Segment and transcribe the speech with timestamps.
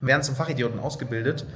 [0.00, 1.46] werden zum Fachidioten ausgebildet.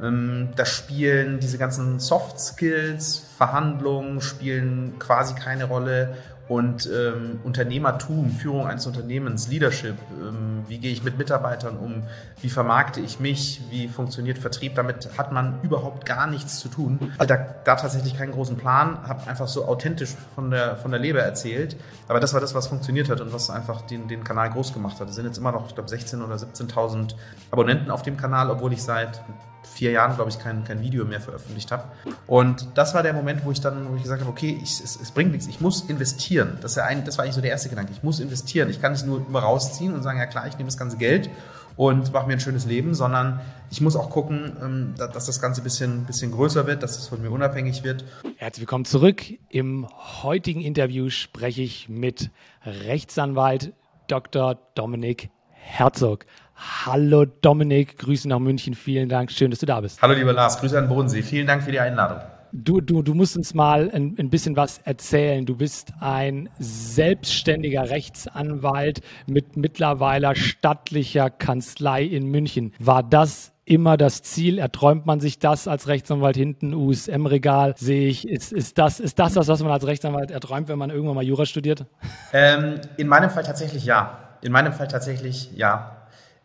[0.00, 6.14] Ähm, da spielen diese ganzen Soft Skills, Verhandlungen spielen quasi keine Rolle
[6.50, 12.02] und ähm, Unternehmertum, Führung eines Unternehmens, Leadership, ähm, wie gehe ich mit Mitarbeitern um,
[12.42, 17.12] wie vermarkte ich mich, wie funktioniert Vertrieb, damit hat man überhaupt gar nichts zu tun.
[17.18, 20.98] Also da, da tatsächlich keinen großen Plan, habe einfach so authentisch von der, von der
[20.98, 21.76] Leber erzählt,
[22.08, 24.98] aber das war das, was funktioniert hat und was einfach den, den Kanal groß gemacht
[24.98, 25.08] hat.
[25.08, 27.14] Es sind jetzt immer noch, ich glaube, 16.000 oder 17.000
[27.52, 29.22] Abonnenten auf dem Kanal, obwohl ich seit
[29.62, 31.84] vier Jahren, glaube ich, kein, kein Video mehr veröffentlicht habe.
[32.26, 35.00] Und das war der Moment, wo ich dann, wo ich gesagt habe, okay, ich, es,
[35.00, 36.58] es, bringt nichts, ich muss investieren.
[36.60, 37.92] Das, ja ein, das war eigentlich so der erste Gedanke.
[37.92, 38.70] Ich muss investieren.
[38.70, 41.30] Ich kann nicht nur immer rausziehen und sagen, ja klar, ich nehme das ganze Geld
[41.76, 43.40] und mache mir ein schönes Leben, sondern
[43.70, 47.08] ich muss auch gucken, ähm, dass das Ganze ein bisschen, bisschen größer wird, dass es
[47.08, 48.04] von mir unabhängig wird.
[48.36, 49.22] Herzlich willkommen zurück.
[49.48, 49.88] Im
[50.22, 52.30] heutigen Interview spreche ich mit
[52.64, 53.72] Rechtsanwalt
[54.08, 54.58] Dr.
[54.74, 56.26] Dominik Herzog.
[56.60, 58.74] Hallo Dominik, Grüße nach München.
[58.74, 60.02] Vielen Dank, schön, dass du da bist.
[60.02, 61.22] Hallo lieber Lars, Grüße an Bodensee.
[61.22, 62.18] Vielen Dank für die Einladung.
[62.52, 65.46] Du, du, du musst uns mal ein, ein bisschen was erzählen.
[65.46, 72.74] Du bist ein selbstständiger Rechtsanwalt mit mittlerweile stattlicher Kanzlei in München.
[72.78, 74.58] War das immer das Ziel?
[74.58, 78.28] Erträumt man sich das als Rechtsanwalt hinten, USM-Regal, sehe ich.
[78.28, 81.24] Ist, ist, das, ist das das, was man als Rechtsanwalt erträumt, wenn man irgendwann mal
[81.24, 81.86] Jura studiert?
[82.32, 84.18] Ähm, in meinem Fall tatsächlich ja.
[84.42, 85.99] In meinem Fall tatsächlich ja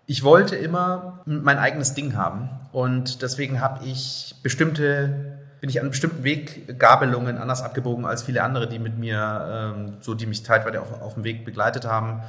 [0.08, 5.90] ich wollte immer mein eigenes Ding haben und deswegen habe ich bestimmte bin ich an
[5.90, 10.80] bestimmten Weggabelungen anders abgebogen als viele andere, die mit mir, ähm, so die mich teilweise
[10.80, 12.22] auf, auf dem Weg begleitet haben.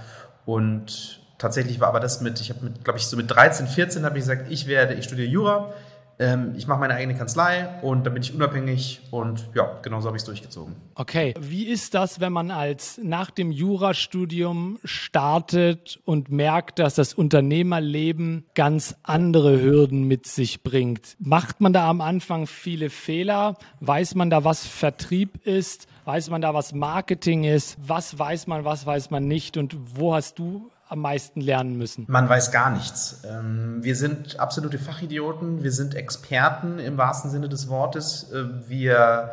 [0.46, 4.06] Und tatsächlich war aber das mit, ich habe mit, glaube ich, so mit 13, 14
[4.06, 5.72] habe ich gesagt, ich werde, ich studiere Jura,
[6.18, 10.16] ich mache meine eigene Kanzlei und dann bin ich unabhängig und ja, genau so habe
[10.16, 10.74] ich es durchgezogen.
[10.94, 17.12] Okay, wie ist das, wenn man als nach dem Jurastudium startet und merkt, dass das
[17.12, 21.16] Unternehmerleben ganz andere Hürden mit sich bringt?
[21.18, 23.56] Macht man da am Anfang viele Fehler?
[23.80, 25.86] Weiß man da, was Vertrieb ist?
[26.06, 27.76] Weiß man da, was Marketing ist?
[27.86, 29.58] Was weiß man, was weiß man nicht?
[29.58, 32.04] Und wo hast du am meisten lernen müssen?
[32.08, 33.22] Man weiß gar nichts.
[33.28, 38.30] Ähm, wir sind absolute Fachidioten, wir sind Experten im wahrsten Sinne des Wortes.
[38.32, 39.30] Äh, wir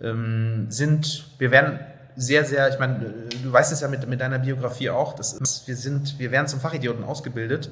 [0.00, 1.80] ähm, sind, wir werden
[2.16, 3.12] sehr, sehr, ich meine,
[3.42, 6.46] du weißt es ja mit, mit deiner Biografie auch, das ist, wir sind, wir werden
[6.46, 7.70] zum Fachidioten ausgebildet.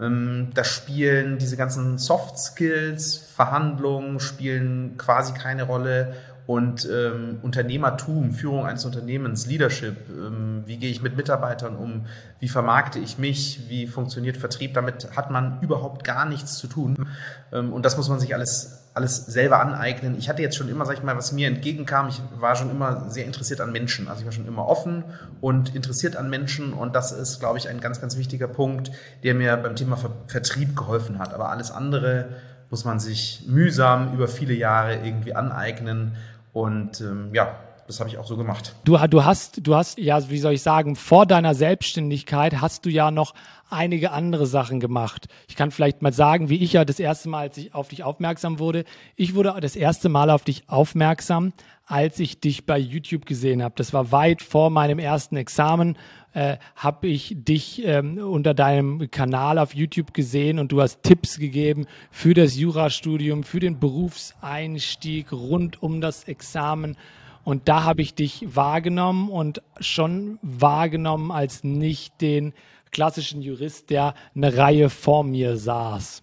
[0.00, 6.14] Ähm, da spielen diese ganzen Soft Skills, Verhandlungen spielen quasi keine Rolle
[6.46, 12.06] und ähm, Unternehmertum, Führung eines Unternehmens, Leadership, ähm, wie gehe ich mit Mitarbeitern um,
[12.40, 17.06] wie vermarkte ich mich, wie funktioniert Vertrieb, damit hat man überhaupt gar nichts zu tun.
[17.52, 20.16] Ähm, und das muss man sich alles, alles selber aneignen.
[20.18, 23.08] Ich hatte jetzt schon immer, sag ich mal, was mir entgegenkam, ich war schon immer
[23.08, 24.08] sehr interessiert an Menschen.
[24.08, 25.04] Also ich war schon immer offen
[25.40, 28.90] und interessiert an Menschen und das ist, glaube ich, ein ganz, ganz wichtiger Punkt,
[29.22, 31.34] der mir beim Thema Vertrieb geholfen hat.
[31.34, 32.30] Aber alles andere
[32.72, 36.16] muss man sich mühsam über viele Jahre irgendwie aneignen
[36.52, 38.74] und ähm, ja, das habe ich auch so gemacht.
[38.84, 42.90] Du, du hast, du hast, ja, wie soll ich sagen, vor deiner Selbstständigkeit hast du
[42.90, 43.34] ja noch
[43.70, 45.26] einige andere Sachen gemacht.
[45.48, 48.04] Ich kann vielleicht mal sagen, wie ich ja das erste Mal, als ich auf dich
[48.04, 48.84] aufmerksam wurde.
[49.16, 51.52] Ich wurde das erste Mal auf dich aufmerksam,
[51.86, 53.74] als ich dich bei YouTube gesehen habe.
[53.76, 55.96] Das war weit vor meinem ersten Examen.
[56.34, 61.38] Äh, habe ich dich ähm, unter deinem Kanal auf YouTube gesehen und du hast Tipps
[61.38, 66.96] gegeben für das Jurastudium, für den Berufseinstieg rund um das Examen.
[67.44, 72.54] Und da habe ich dich wahrgenommen und schon wahrgenommen als nicht den
[72.92, 76.22] klassischen Jurist, der eine Reihe vor mir saß.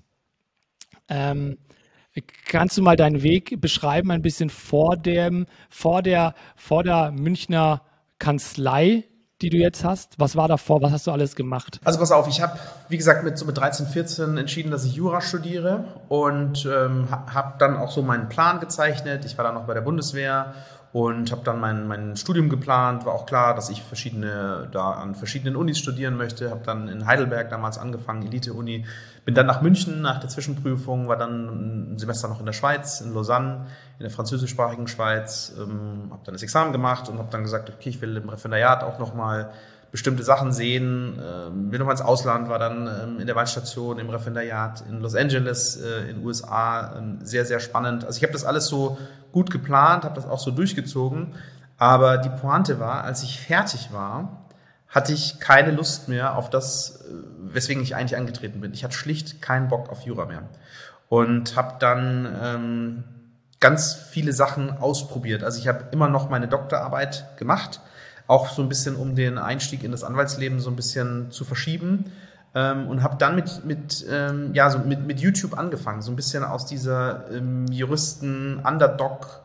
[1.10, 1.58] Ähm,
[2.46, 7.84] kannst du mal deinen Weg beschreiben, ein bisschen vor dem, vor der, vor der Münchner
[8.18, 9.06] Kanzlei,
[9.42, 10.16] die du jetzt hast?
[10.18, 10.82] Was war davor?
[10.82, 11.80] Was hast du alles gemacht?
[11.84, 12.58] Also pass auf, ich habe,
[12.90, 17.54] wie gesagt, mit so mit 13, 14 entschieden, dass ich Jura studiere und ähm, habe
[17.60, 19.26] dann auch so meinen Plan gezeichnet.
[19.26, 20.54] Ich war dann noch bei der Bundeswehr
[20.92, 23.06] und habe dann mein, mein Studium geplant.
[23.06, 26.50] War auch klar, dass ich verschiedene da an verschiedenen Unis studieren möchte.
[26.50, 28.86] Habe dann in Heidelberg damals angefangen, Elite-Uni.
[29.24, 33.02] Bin dann nach München nach der Zwischenprüfung, war dann ein Semester noch in der Schweiz,
[33.02, 33.68] in Lausanne,
[34.00, 35.54] in der französischsprachigen Schweiz.
[35.58, 38.84] Ähm, habe dann das Examen gemacht und habe dann gesagt, okay, ich will im Referendariat
[38.84, 39.52] auch noch mal
[39.92, 41.20] bestimmte Sachen sehen.
[41.20, 45.16] Ähm, bin nochmal ins Ausland, war dann ähm, in der Waldstation, im Referendariat in Los
[45.16, 46.98] Angeles, äh, in den USA.
[46.98, 48.06] Ähm, sehr, sehr spannend.
[48.06, 48.98] Also ich habe das alles so
[49.32, 51.36] gut geplant, habe das auch so durchgezogen.
[51.78, 54.46] Aber die Pointe war, als ich fertig war,
[54.90, 57.14] hatte ich keine Lust mehr auf das, äh,
[57.54, 58.74] weswegen ich eigentlich angetreten bin.
[58.74, 60.44] Ich hatte schlicht keinen Bock auf Jura mehr.
[61.08, 63.04] Und habe dann ähm,
[63.60, 65.44] ganz viele Sachen ausprobiert.
[65.44, 67.82] Also ich habe immer noch meine Doktorarbeit gemacht,
[68.30, 72.06] auch so ein bisschen, um den Einstieg in das Anwaltsleben so ein bisschen zu verschieben.
[72.56, 76.16] ähm, und habe dann mit, mit, ähm, ja, so mit, mit YouTube angefangen, so ein
[76.16, 79.42] bisschen aus dieser ähm, Juristen-Underdog-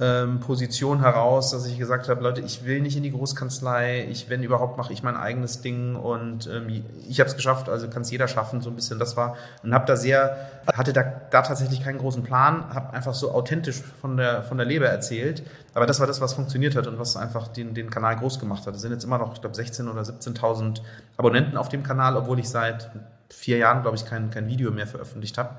[0.00, 4.28] ähm, Position heraus, dass ich gesagt habe, Leute, ich will nicht in die Großkanzlei, ich,
[4.28, 8.02] wenn überhaupt, mache ich mein eigenes Ding und ähm, ich habe es geschafft, also kann
[8.02, 11.42] es jeder schaffen, so ein bisschen das war und habe da sehr, hatte da, da
[11.42, 15.42] tatsächlich keinen großen Plan, habe einfach so authentisch von der, von der Leber erzählt,
[15.74, 18.66] aber das war das, was funktioniert hat und was einfach den, den Kanal groß gemacht
[18.66, 18.76] hat.
[18.76, 20.80] Es sind jetzt immer noch, ich glaube, 16.000 oder 17.000
[21.16, 22.90] Abonnenten auf dem Kanal, obwohl ich seit
[23.30, 25.56] vier Jahren, glaube ich, kein, kein Video mehr veröffentlicht habe.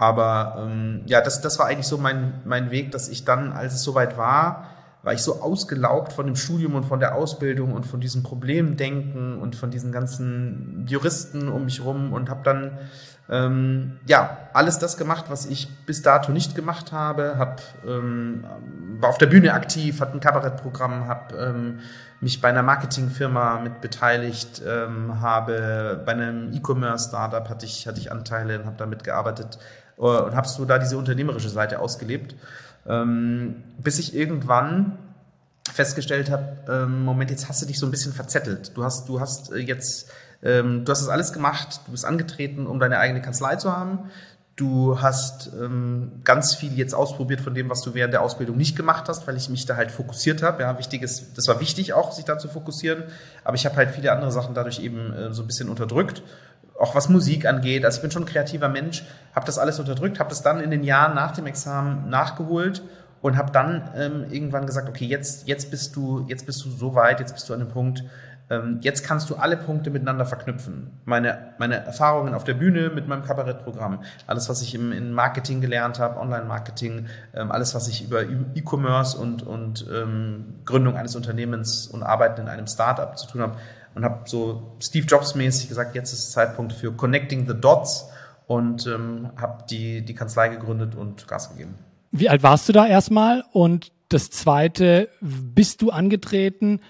[0.00, 3.74] Aber ähm, ja, das, das war eigentlich so mein, mein Weg, dass ich dann, als
[3.74, 4.70] es soweit war,
[5.02, 9.38] war ich so ausgelaugt von dem Studium und von der Ausbildung und von diesem Problemdenken
[9.38, 12.78] und von diesen ganzen Juristen um mich rum und habe dann
[13.28, 17.36] ähm, ja alles das gemacht, was ich bis dato nicht gemacht habe.
[17.36, 18.46] Hab, ähm,
[19.00, 21.80] war auf der Bühne aktiv, hatte ein Kabarettprogramm, habe ähm,
[22.20, 28.10] mich bei einer Marketingfirma mit beteiligt, ähm, habe bei einem E-Commerce-Startup hatte ich, hatte ich
[28.10, 29.58] Anteile und habe damit gearbeitet
[30.00, 32.34] und habe so da diese unternehmerische Seite ausgelebt,
[32.86, 34.98] ähm, bis ich irgendwann
[35.70, 38.76] festgestellt habe, ähm, Moment, jetzt hast du dich so ein bisschen verzettelt.
[38.76, 40.10] Du hast, du hast äh, jetzt,
[40.42, 44.10] ähm, du hast das alles gemacht, du bist angetreten, um deine eigene Kanzlei zu haben.
[44.56, 48.76] Du hast ähm, ganz viel jetzt ausprobiert von dem, was du während der Ausbildung nicht
[48.76, 50.62] gemacht hast, weil ich mich da halt fokussiert habe.
[50.62, 53.04] Ja, wichtig ist, das war wichtig auch, sich da zu fokussieren.
[53.44, 56.22] Aber ich habe halt viele andere Sachen dadurch eben äh, so ein bisschen unterdrückt
[56.80, 57.84] auch was Musik angeht.
[57.84, 59.04] Also ich bin schon ein kreativer Mensch,
[59.34, 62.82] habe das alles unterdrückt, habe das dann in den Jahren nach dem Examen nachgeholt
[63.20, 66.94] und habe dann ähm, irgendwann gesagt, okay, jetzt, jetzt bist du, jetzt bist du so
[66.94, 68.02] weit, jetzt bist du an dem Punkt,
[68.48, 70.90] ähm, jetzt kannst du alle Punkte miteinander verknüpfen.
[71.04, 75.60] Meine, meine Erfahrungen auf der Bühne mit meinem Kabarettprogramm, alles, was ich im, in Marketing
[75.60, 81.86] gelernt habe, Online-Marketing, ähm, alles, was ich über E-Commerce und, und ähm, Gründung eines Unternehmens
[81.86, 83.56] und Arbeiten in einem Startup zu tun habe,
[83.94, 88.08] und habe so Steve Jobs mäßig gesagt, jetzt ist Zeitpunkt für Connecting the Dots
[88.46, 91.76] und ähm, habe die, die Kanzlei gegründet und Gas gegeben.
[92.12, 93.44] Wie alt warst du da erstmal?
[93.52, 96.80] Und das Zweite, bist du angetreten,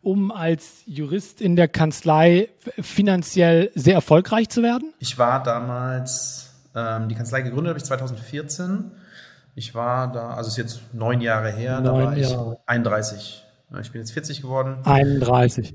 [0.00, 2.48] um als Jurist in der Kanzlei
[2.80, 4.94] finanziell sehr erfolgreich zu werden?
[4.98, 8.90] Ich war damals, ähm, die Kanzlei gegründet habe ich 2014.
[9.54, 12.58] Ich war da, also ist jetzt neun Jahre her, neun da war ich Jahre.
[12.64, 13.44] 31.
[13.82, 14.78] Ich bin jetzt 40 geworden.
[14.84, 15.74] 31.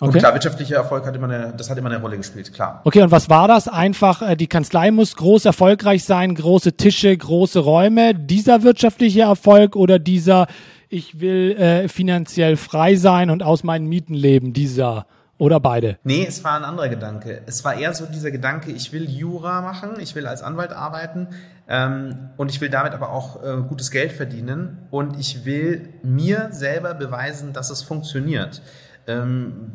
[0.00, 0.12] Okay.
[0.12, 2.82] Und klar, wirtschaftlicher Erfolg hat immer eine, das hat immer eine Rolle gespielt, klar.
[2.84, 3.66] Okay, und was war das?
[3.66, 8.14] Einfach, äh, die Kanzlei muss groß erfolgreich sein, große Tische, große Räume.
[8.14, 10.46] Dieser wirtschaftliche Erfolg oder dieser,
[10.88, 15.06] ich will äh, finanziell frei sein und aus meinen Mieten leben, dieser
[15.36, 15.98] oder beide?
[16.04, 17.42] Nee, es war ein anderer Gedanke.
[17.46, 21.28] Es war eher so dieser Gedanke, ich will Jura machen, ich will als Anwalt arbeiten
[21.68, 26.48] ähm, und ich will damit aber auch äh, gutes Geld verdienen und ich will mir
[26.52, 28.62] selber beweisen, dass es funktioniert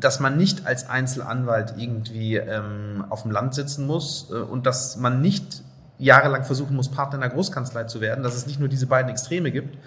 [0.00, 4.96] dass man nicht als Einzelanwalt irgendwie ähm, auf dem Land sitzen muss äh, und dass
[4.96, 5.62] man nicht
[5.98, 9.50] jahrelang versuchen muss, Partner einer Großkanzlei zu werden, dass es nicht nur diese beiden Extreme
[9.50, 9.78] gibt,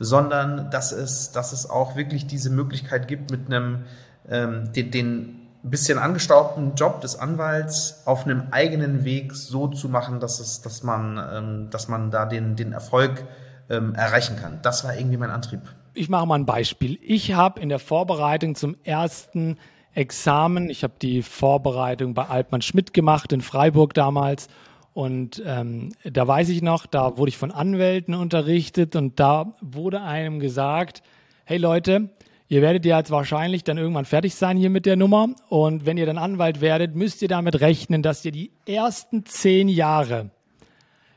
[0.00, 3.84] sondern dass es, dass es auch wirklich diese Möglichkeit gibt, mit einem
[4.28, 10.20] ähm, den, den bisschen angestaubten Job des Anwalts auf einem eigenen Weg so zu machen,
[10.20, 13.24] dass es, dass man, ähm, dass man da den, den Erfolg
[13.70, 14.60] ähm, erreichen kann.
[14.62, 15.60] Das war irgendwie mein Antrieb
[15.96, 16.98] ich mache mal ein Beispiel.
[17.02, 19.58] Ich habe in der Vorbereitung zum ersten
[19.94, 24.48] Examen, ich habe die Vorbereitung bei Altmann Schmidt gemacht in Freiburg damals.
[24.92, 30.02] Und ähm, da weiß ich noch, da wurde ich von Anwälten unterrichtet und da wurde
[30.02, 31.02] einem gesagt,
[31.44, 32.10] hey Leute,
[32.48, 35.28] ihr werdet ja jetzt wahrscheinlich dann irgendwann fertig sein hier mit der Nummer.
[35.48, 39.68] Und wenn ihr dann Anwalt werdet, müsst ihr damit rechnen, dass ihr die ersten zehn
[39.68, 40.30] Jahre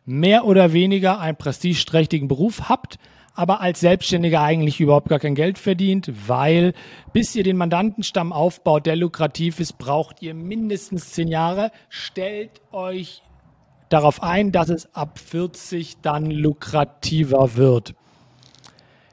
[0.10, 2.98] mehr oder weniger einen prestigeträchtigen Beruf habt,
[3.36, 6.74] aber als Selbstständiger eigentlich überhaupt gar kein Geld verdient, weil
[7.14, 11.72] bis ihr den Mandantenstamm aufbaut, der lukrativ ist, braucht ihr mindestens zehn Jahre.
[11.90, 13.22] Stellt euch
[13.90, 17.94] darauf ein, dass es ab 40 dann lukrativer wird.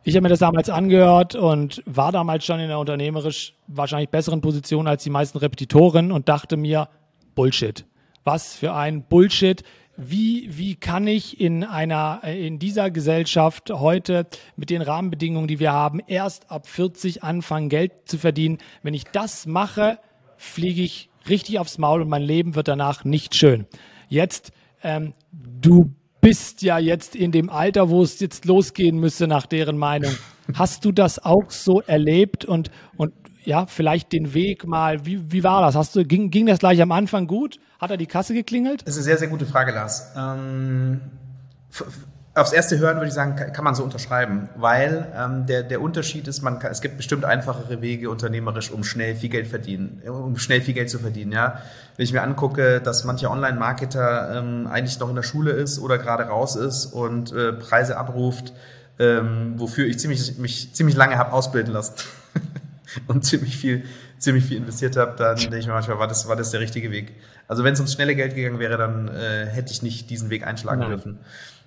[0.03, 4.41] Ich habe mir das damals angehört und war damals schon in einer unternehmerisch wahrscheinlich besseren
[4.41, 6.89] Position als die meisten Repetitoren und dachte mir,
[7.35, 7.85] Bullshit.
[8.25, 9.63] Was für ein Bullshit
[9.97, 14.27] wie, wie kann ich in einer, in dieser Gesellschaft heute
[14.57, 18.59] mit den Rahmenbedingungen, die wir haben, erst ab 40 anfangen, Geld zu verdienen?
[18.83, 19.99] Wenn ich das mache,
[20.37, 23.67] fliege ich richtig aufs Maul und mein Leben wird danach nicht schön.
[24.09, 29.47] Jetzt, ähm, du bist ja jetzt in dem Alter, wo es jetzt losgehen müsste, nach
[29.47, 30.13] deren Meinung.
[30.55, 33.13] Hast du das auch so erlebt und, und
[33.47, 35.75] ja, vielleicht den Weg mal, wie, wie war das?
[35.75, 37.59] Hast du, ging, ging das gleich am Anfang gut?
[37.81, 38.83] Hat er die Kasse geklingelt?
[38.83, 40.13] Das ist eine sehr, sehr gute Frage, Lars.
[40.17, 41.01] Ähm,
[42.35, 46.27] aufs erste Hören würde ich sagen, kann, man so unterschreiben, weil ähm, der, der Unterschied
[46.29, 50.37] ist, man kann, es gibt bestimmt einfachere Wege unternehmerisch, um schnell viel Geld verdienen, um
[50.37, 51.33] schnell viel Geld zu verdienen.
[51.33, 51.63] Ja,
[51.97, 55.99] wenn ich mir angucke, dass mancher Online-Marketer ähm, eigentlich noch in der Schule ist oder
[55.99, 58.53] gerade raus ist und äh, Preise abruft,
[58.99, 61.95] ähm, wofür ich ziemlich, mich ziemlich lange habe ausbilden lassen
[63.07, 63.85] und ziemlich viel,
[64.19, 66.91] ziemlich viel investiert habe, dann denke ich mir manchmal, war das, war das der richtige
[66.91, 67.15] Weg.
[67.49, 70.47] Also wenn es ums schnelle Geld gegangen wäre, dann äh, hätte ich nicht diesen Weg
[70.47, 70.91] einschlagen Nein.
[70.91, 71.19] dürfen.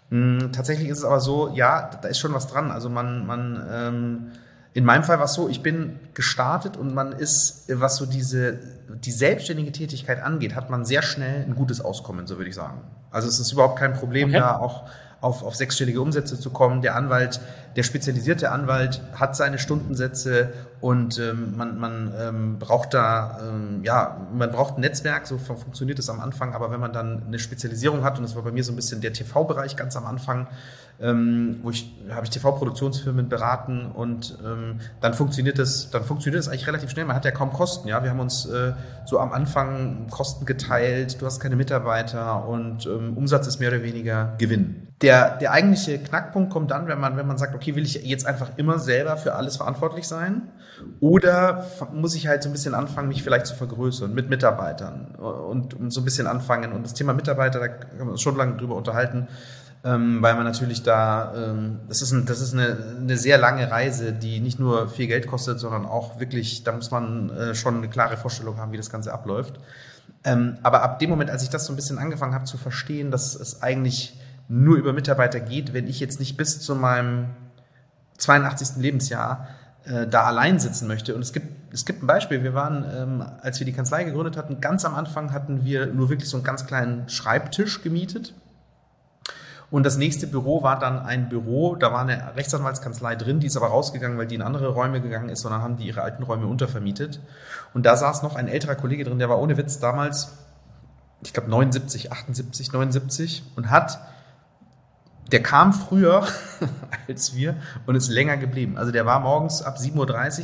[0.09, 2.71] Hm, tatsächlich ist es aber so, ja, da ist schon was dran.
[2.71, 4.31] Also man, man, ähm,
[4.74, 8.59] in meinem Fall war es so, ich bin gestartet und man ist, was so diese,
[8.89, 12.81] die selbstständige Tätigkeit angeht, hat man sehr schnell ein gutes Auskommen, so würde ich sagen.
[13.12, 14.39] Also es ist überhaupt kein Problem, okay.
[14.39, 14.88] da auch
[15.21, 16.81] auf, auf sechsstellige Umsätze zu kommen.
[16.81, 17.41] Der Anwalt,
[17.75, 24.27] der spezialisierte Anwalt hat seine Stundensätze und ähm, man, man ähm, braucht da, ähm, ja,
[24.33, 28.03] man braucht ein Netzwerk, so funktioniert es am Anfang, aber wenn man dann eine Spezialisierung
[28.03, 30.48] hat, und das war bei mir so ein bisschen der TV-Bereich ganz am Anfang,
[31.01, 36.50] ähm, wo ich habe ich TV-Produktionsfirmen beraten und ähm, dann funktioniert das, dann funktioniert das
[36.50, 37.05] eigentlich relativ schnell.
[37.05, 38.03] Man hat ja kaum Kosten, ja.
[38.03, 38.74] Wir haben uns äh,
[39.05, 43.83] so am Anfang Kosten geteilt, du hast keine Mitarbeiter und ähm, Umsatz ist mehr oder
[43.83, 44.88] weniger Gewinn.
[45.01, 48.25] Der, der eigentliche Knackpunkt kommt dann, wenn man, wenn man sagt, okay, will ich jetzt
[48.25, 50.50] einfach immer selber für alles verantwortlich sein?
[51.00, 55.75] Oder muss ich halt so ein bisschen anfangen, mich vielleicht zu vergrößern mit Mitarbeitern und,
[55.91, 56.74] so ein bisschen anfangen?
[56.74, 59.27] Und das Thema Mitarbeiter, da kann man uns schon lange drüber unterhalten
[59.83, 63.71] ähm, weil man natürlich da, ähm, das ist, ein, das ist eine, eine sehr lange
[63.71, 67.77] Reise, die nicht nur viel Geld kostet, sondern auch wirklich, da muss man äh, schon
[67.77, 69.59] eine klare Vorstellung haben, wie das Ganze abläuft.
[70.25, 73.09] Ähm, aber ab dem Moment, als ich das so ein bisschen angefangen habe zu verstehen,
[73.09, 74.19] dass es eigentlich
[74.50, 77.27] nur über Mitarbeiter geht, wenn ich jetzt nicht bis zu meinem
[78.17, 78.81] 82.
[78.81, 79.48] Lebensjahr
[79.86, 81.15] äh, da allein sitzen möchte.
[81.15, 82.43] Und es gibt, es gibt ein Beispiel.
[82.43, 86.09] Wir waren, ähm, als wir die Kanzlei gegründet hatten, ganz am Anfang hatten wir nur
[86.09, 88.33] wirklich so einen ganz kleinen Schreibtisch gemietet
[89.71, 93.55] und das nächste Büro war dann ein Büro, da war eine Rechtsanwaltskanzlei drin, die ist
[93.55, 96.48] aber rausgegangen, weil die in andere Räume gegangen ist, sondern haben die ihre alten Räume
[96.48, 97.19] untervermietet.
[97.74, 100.33] Und da saß noch ein älterer Kollege drin, der war ohne Witz damals,
[101.21, 104.00] ich glaube 79, 78, 79 und hat,
[105.31, 106.27] der kam früher
[107.07, 107.55] als wir
[107.86, 108.77] und ist länger geblieben.
[108.77, 109.95] Also der war morgens ab 7.30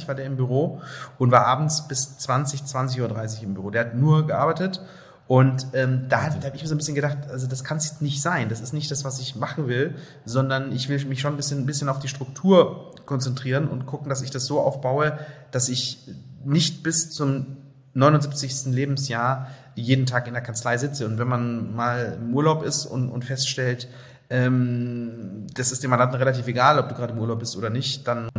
[0.01, 0.81] Uhr war der im Büro
[1.17, 3.69] und war abends bis 20, 20.30 Uhr im Büro.
[3.69, 4.81] Der hat nur gearbeitet
[5.27, 7.99] und ähm, da, da habe ich mir so ein bisschen gedacht, also das kann es
[7.99, 8.47] nicht sein.
[8.49, 11.59] Das ist nicht das, was ich machen will, sondern ich will mich schon ein bisschen,
[11.59, 15.17] ein bisschen auf die Struktur konzentrieren und gucken, dass ich das so aufbaue,
[15.51, 16.07] dass ich
[16.43, 17.57] nicht bis zum
[17.95, 18.65] 79.
[18.67, 21.07] Lebensjahr jeden Tag in der Kanzlei sitze.
[21.07, 23.87] Und wenn man mal im Urlaub ist und, und feststellt,
[24.29, 28.07] ähm, das ist dem Mandanten relativ egal, ob du gerade im Urlaub bist oder nicht,
[28.07, 28.29] dann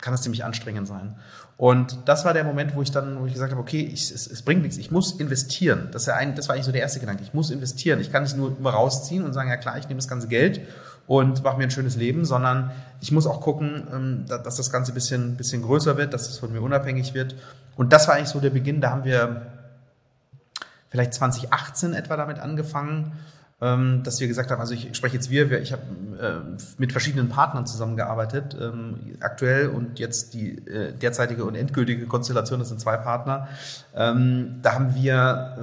[0.00, 1.16] kann das ziemlich anstrengend sein.
[1.56, 4.26] Und das war der Moment, wo ich dann, wo ich gesagt habe, okay, ich, es,
[4.26, 5.88] es, bringt nichts, ich muss investieren.
[5.92, 7.22] Das, ja ein, das war eigentlich so der erste Gedanke.
[7.22, 8.00] Ich muss investieren.
[8.00, 10.60] Ich kann nicht nur immer rausziehen und sagen, ja klar, ich nehme das ganze Geld
[11.06, 14.92] und mache mir ein schönes Leben, sondern ich muss auch gucken, ähm, dass das Ganze
[14.92, 17.36] ein bisschen, bisschen größer wird, dass es von mir unabhängig wird.
[17.76, 18.80] Und das war eigentlich so der Beginn.
[18.80, 19.46] Da haben wir
[20.90, 23.12] vielleicht 2018 etwa damit angefangen
[23.60, 25.82] ähm, dass wir gesagt haben, also ich spreche jetzt wir, ich habe
[26.20, 32.58] äh, mit verschiedenen Partnern zusammengearbeitet, ähm, aktuell und jetzt die äh, derzeitige und endgültige Konstellation,
[32.58, 33.48] das sind zwei Partner.
[33.94, 35.56] Ähm, da haben wir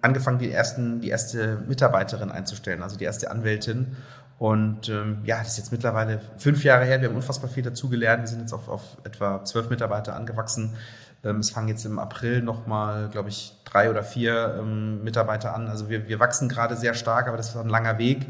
[0.00, 3.96] angefangen, die, ersten, die erste Mitarbeiterin einzustellen, also die erste Anwältin.
[4.38, 7.00] Und ja, das ist jetzt mittlerweile fünf Jahre her.
[7.00, 8.24] Wir haben unfassbar viel dazugelernt.
[8.24, 10.74] Wir sind jetzt auf, auf etwa zwölf Mitarbeiter angewachsen.
[11.24, 15.68] Ähm, es fangen jetzt im April nochmal, glaube ich, drei oder vier ähm, Mitarbeiter an.
[15.68, 18.26] Also wir, wir wachsen gerade sehr stark, aber das ist ein langer Weg.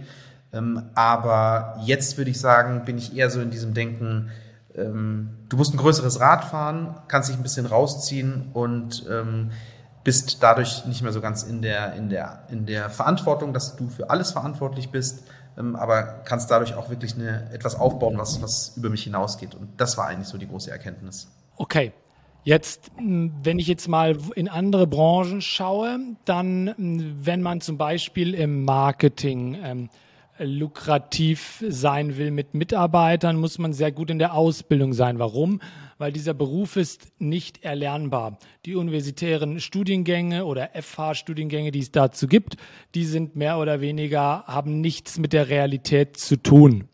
[0.52, 4.30] Ähm, aber jetzt würde ich sagen, bin ich eher so in diesem Denken,
[4.76, 9.06] du musst ein größeres Rad fahren, kannst dich ein bisschen rausziehen und
[10.02, 13.88] bist dadurch nicht mehr so ganz in der, in, der, in der Verantwortung, dass du
[13.88, 18.90] für alles verantwortlich bist, aber kannst dadurch auch wirklich eine, etwas aufbauen, was, was über
[18.90, 19.54] mich hinausgeht.
[19.54, 21.28] Und das war eigentlich so die große Erkenntnis.
[21.54, 21.92] Okay,
[22.46, 28.66] Jetzt, wenn ich jetzt mal in andere Branchen schaue, dann, wenn man zum Beispiel im
[28.66, 29.88] Marketing ähm,
[30.38, 35.18] lukrativ sein will mit Mitarbeitern, muss man sehr gut in der Ausbildung sein.
[35.18, 35.62] Warum?
[35.96, 38.38] Weil dieser Beruf ist nicht erlernbar.
[38.66, 42.56] Die universitären Studiengänge oder FH-Studiengänge, die es dazu gibt,
[42.94, 46.88] die sind mehr oder weniger, haben nichts mit der Realität zu tun.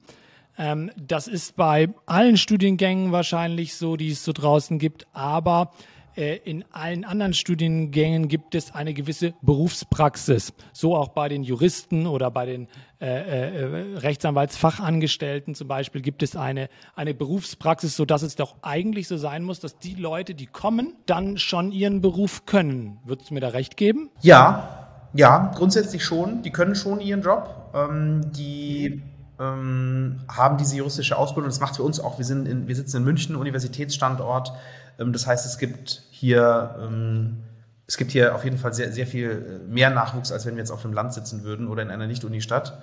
[0.61, 5.71] Ähm, das ist bei allen Studiengängen wahrscheinlich so, die es so draußen gibt, aber
[6.17, 10.53] äh, in allen anderen Studiengängen gibt es eine gewisse Berufspraxis.
[10.75, 12.69] So auch bei den Juristen oder bei den
[13.01, 19.17] äh, äh, Rechtsanwaltsfachangestellten zum Beispiel gibt es eine, eine Berufspraxis, sodass es doch eigentlich so
[19.17, 22.99] sein muss, dass die Leute, die kommen, dann schon ihren Beruf können.
[23.07, 24.11] Würdest du mir da recht geben?
[24.21, 26.43] Ja, ja, grundsätzlich schon.
[26.43, 27.73] Die können schon ihren Job.
[27.75, 29.03] Ähm, die
[29.41, 31.49] ähm, haben diese juristische Ausbildung.
[31.49, 34.53] Das macht für uns auch, wir, sind in, wir sitzen in München, Universitätsstandort.
[34.99, 37.39] Ähm, das heißt, es gibt hier, ähm,
[37.87, 40.61] es gibt hier auf jeden Fall sehr, sehr viel äh, mehr Nachwuchs, als wenn wir
[40.61, 42.83] jetzt auf dem Land sitzen würden oder in einer Nicht-Uni-Stadt.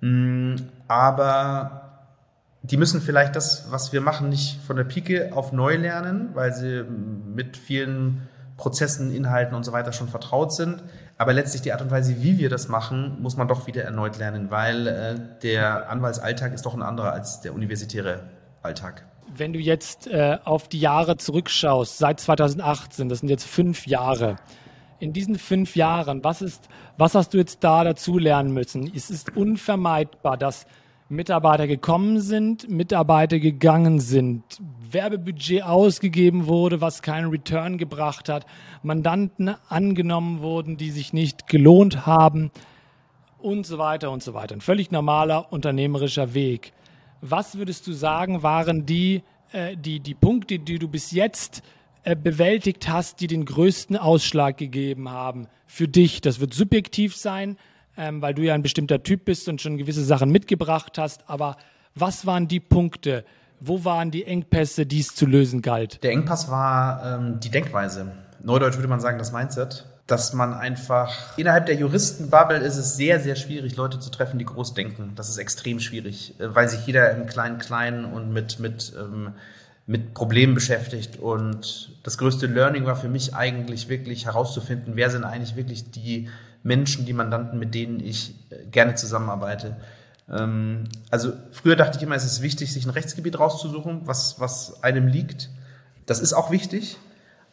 [0.00, 0.56] Mm,
[0.88, 1.90] aber
[2.62, 6.54] die müssen vielleicht das, was wir machen, nicht von der Pike auf neu lernen, weil
[6.54, 10.82] sie mit vielen Prozessen, Inhalten und so weiter schon vertraut sind.
[11.20, 14.16] Aber letztlich die Art und Weise, wie wir das machen, muss man doch wieder erneut
[14.16, 18.22] lernen, weil äh, der Anwaltsalltag ist doch ein anderer als der universitäre
[18.62, 19.04] Alltag.
[19.28, 24.36] Wenn du jetzt äh, auf die Jahre zurückschaust, seit 2018, das sind jetzt fünf Jahre,
[24.98, 28.90] in diesen fünf Jahren, was, ist, was hast du jetzt da dazu lernen müssen?
[28.96, 30.64] Es ist unvermeidbar, dass
[31.10, 34.44] Mitarbeiter gekommen sind, Mitarbeiter gegangen sind,
[34.92, 38.46] Werbebudget ausgegeben wurde, was keinen Return gebracht hat,
[38.84, 42.52] Mandanten angenommen wurden, die sich nicht gelohnt haben
[43.38, 44.54] und so weiter und so weiter.
[44.54, 46.72] Ein völlig normaler unternehmerischer Weg.
[47.20, 51.64] Was würdest du sagen, waren die, äh, die, die Punkte, die du bis jetzt
[52.04, 56.20] äh, bewältigt hast, die den größten Ausschlag gegeben haben für dich?
[56.20, 57.56] Das wird subjektiv sein,
[58.00, 61.28] ähm, weil du ja ein bestimmter Typ bist und schon gewisse Sachen mitgebracht hast.
[61.28, 61.56] Aber
[61.94, 63.24] was waren die Punkte?
[63.60, 66.02] Wo waren die Engpässe, die es zu lösen galt?
[66.02, 68.10] Der Engpass war ähm, die Denkweise.
[68.42, 69.84] Neudeutsch würde man sagen, das Mindset.
[70.06, 74.44] Dass man einfach innerhalb der Juristenbubble ist es sehr, sehr schwierig, Leute zu treffen, die
[74.44, 75.12] groß denken.
[75.14, 79.34] Das ist extrem schwierig, äh, weil sich jeder im Klein-Klein und mit, mit, ähm,
[79.86, 81.18] mit Problemen beschäftigt.
[81.18, 86.28] Und das größte Learning war für mich eigentlich wirklich herauszufinden, wer sind eigentlich wirklich die
[86.62, 89.76] Menschen, die Mandanten, mit denen ich äh, gerne zusammenarbeite.
[90.30, 94.82] Ähm, also früher dachte ich immer, es ist wichtig, sich ein Rechtsgebiet rauszusuchen, was, was
[94.82, 95.50] einem liegt.
[96.06, 96.98] Das ist auch wichtig,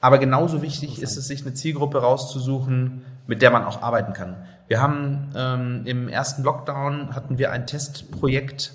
[0.01, 4.35] aber genauso wichtig ist es, sich eine Zielgruppe rauszusuchen, mit der man auch arbeiten kann.
[4.67, 8.73] Wir haben ähm, im ersten Lockdown hatten wir ein Testprojekt,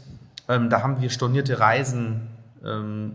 [0.48, 2.28] ähm, da haben wir stornierte Reisen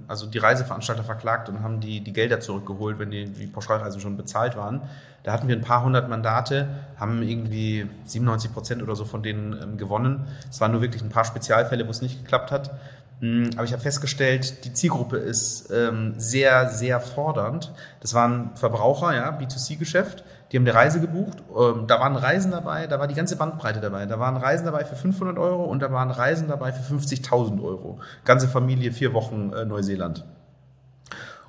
[0.07, 4.17] also die Reiseveranstalter verklagt und haben die, die Gelder zurückgeholt, wenn die, die Pauschalreisen schon
[4.17, 4.81] bezahlt waren.
[5.23, 9.53] Da hatten wir ein paar hundert Mandate, haben irgendwie 97 Prozent oder so von denen
[9.61, 10.27] ähm, gewonnen.
[10.49, 12.71] Es waren nur wirklich ein paar Spezialfälle, wo es nicht geklappt hat.
[13.19, 17.73] Mm, aber ich habe festgestellt, die Zielgruppe ist ähm, sehr, sehr fordernd.
[17.99, 20.23] Das waren Verbraucher, ja, B2C-Geschäft.
[20.51, 21.43] Die haben eine Reise gebucht.
[21.57, 24.05] Ähm, da waren Reisen dabei, da war die ganze Bandbreite dabei.
[24.05, 27.99] Da waren Reisen dabei für 500 Euro und da waren Reisen dabei für 50.000 Euro.
[28.23, 30.25] Ganze Familie, vier Wochen äh, Neuseeland.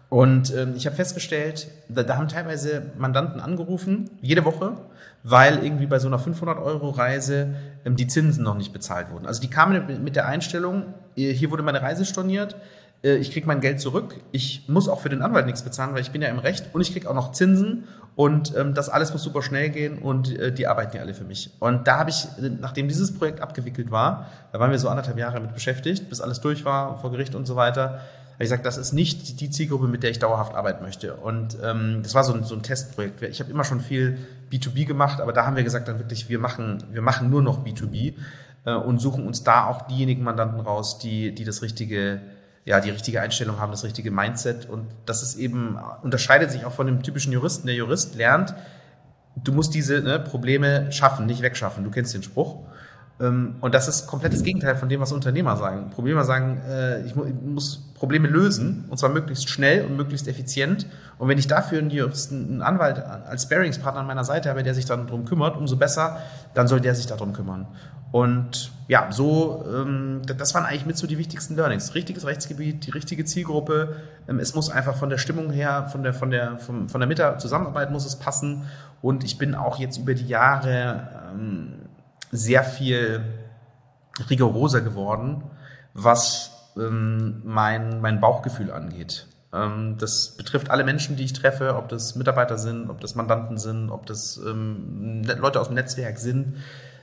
[0.09, 4.79] Und ähm, ich habe festgestellt, da, da haben teilweise Mandanten angerufen, jede Woche,
[5.23, 9.27] weil irgendwie bei so einer 500-Euro-Reise ähm, die Zinsen noch nicht bezahlt wurden.
[9.27, 12.57] Also die kamen mit der Einstellung, hier wurde meine Reise storniert,
[13.03, 16.11] ich kriege mein Geld zurück, ich muss auch für den Anwalt nichts bezahlen, weil ich
[16.11, 17.85] bin ja im Recht und ich kriege auch noch Zinsen
[18.17, 21.23] und ähm, das alles muss super schnell gehen und äh, die arbeiten ja alle für
[21.23, 21.51] mich.
[21.61, 22.27] Und da habe ich,
[22.61, 26.41] nachdem dieses Projekt abgewickelt war, da waren wir so anderthalb Jahre mit beschäftigt, bis alles
[26.41, 28.01] durch war vor Gericht und so weiter,
[28.39, 31.15] habe ich gesagt, das ist nicht die Zielgruppe, mit der ich dauerhaft arbeiten möchte.
[31.15, 33.23] Und ähm, das war so ein, so ein Testprojekt.
[33.23, 34.19] Ich habe immer schon viel
[34.53, 37.65] B2B gemacht, aber da haben wir gesagt, dann wirklich, wir machen, wir machen nur noch
[37.65, 38.15] B2B
[38.65, 42.21] äh, und suchen uns da auch diejenigen Mandanten raus, die, die das richtige
[42.69, 44.69] ja, die richtige Einstellung haben, das richtige Mindset.
[44.69, 47.67] Und das ist eben, unterscheidet sich auch von dem typischen Juristen.
[47.67, 48.55] Der Jurist lernt,
[49.37, 51.83] du musst diese ne, Probleme schaffen, nicht wegschaffen.
[51.83, 52.67] Du kennst den Spruch.
[53.21, 55.85] Ähm, und das ist komplett das Gegenteil von dem, was Unternehmer sagen.
[55.85, 60.87] Unternehmer sagen, äh, ich muss Probleme lösen, und zwar möglichst schnell und möglichst effizient.
[61.17, 64.75] Und wenn ich dafür einen Juristen, einen Anwalt als Sparingspartner an meiner Seite habe, der
[64.75, 66.19] sich dann darum kümmert, umso besser,
[66.53, 67.67] dann soll der sich darum kümmern.
[68.13, 71.95] Und ja, so, ähm, das waren eigentlich mit so die wichtigsten Learnings.
[71.95, 73.97] Richtiges Rechtsgebiet, die richtige Zielgruppe.
[74.27, 77.07] Ähm, es muss einfach von der Stimmung her, von der, von der, von, von der
[77.07, 78.65] Mitte Zusammenarbeit muss es passen.
[79.03, 81.75] Und ich bin auch jetzt über die Jahre ähm,
[82.31, 83.21] sehr viel
[84.31, 85.43] rigoroser geworden,
[85.93, 89.27] was ähm, mein, mein Bauchgefühl angeht.
[89.53, 93.59] Ähm, das betrifft alle Menschen, die ich treffe, ob das Mitarbeiter sind, ob das Mandanten
[93.59, 96.57] sind, ob das ähm, Leute aus dem Netzwerk sind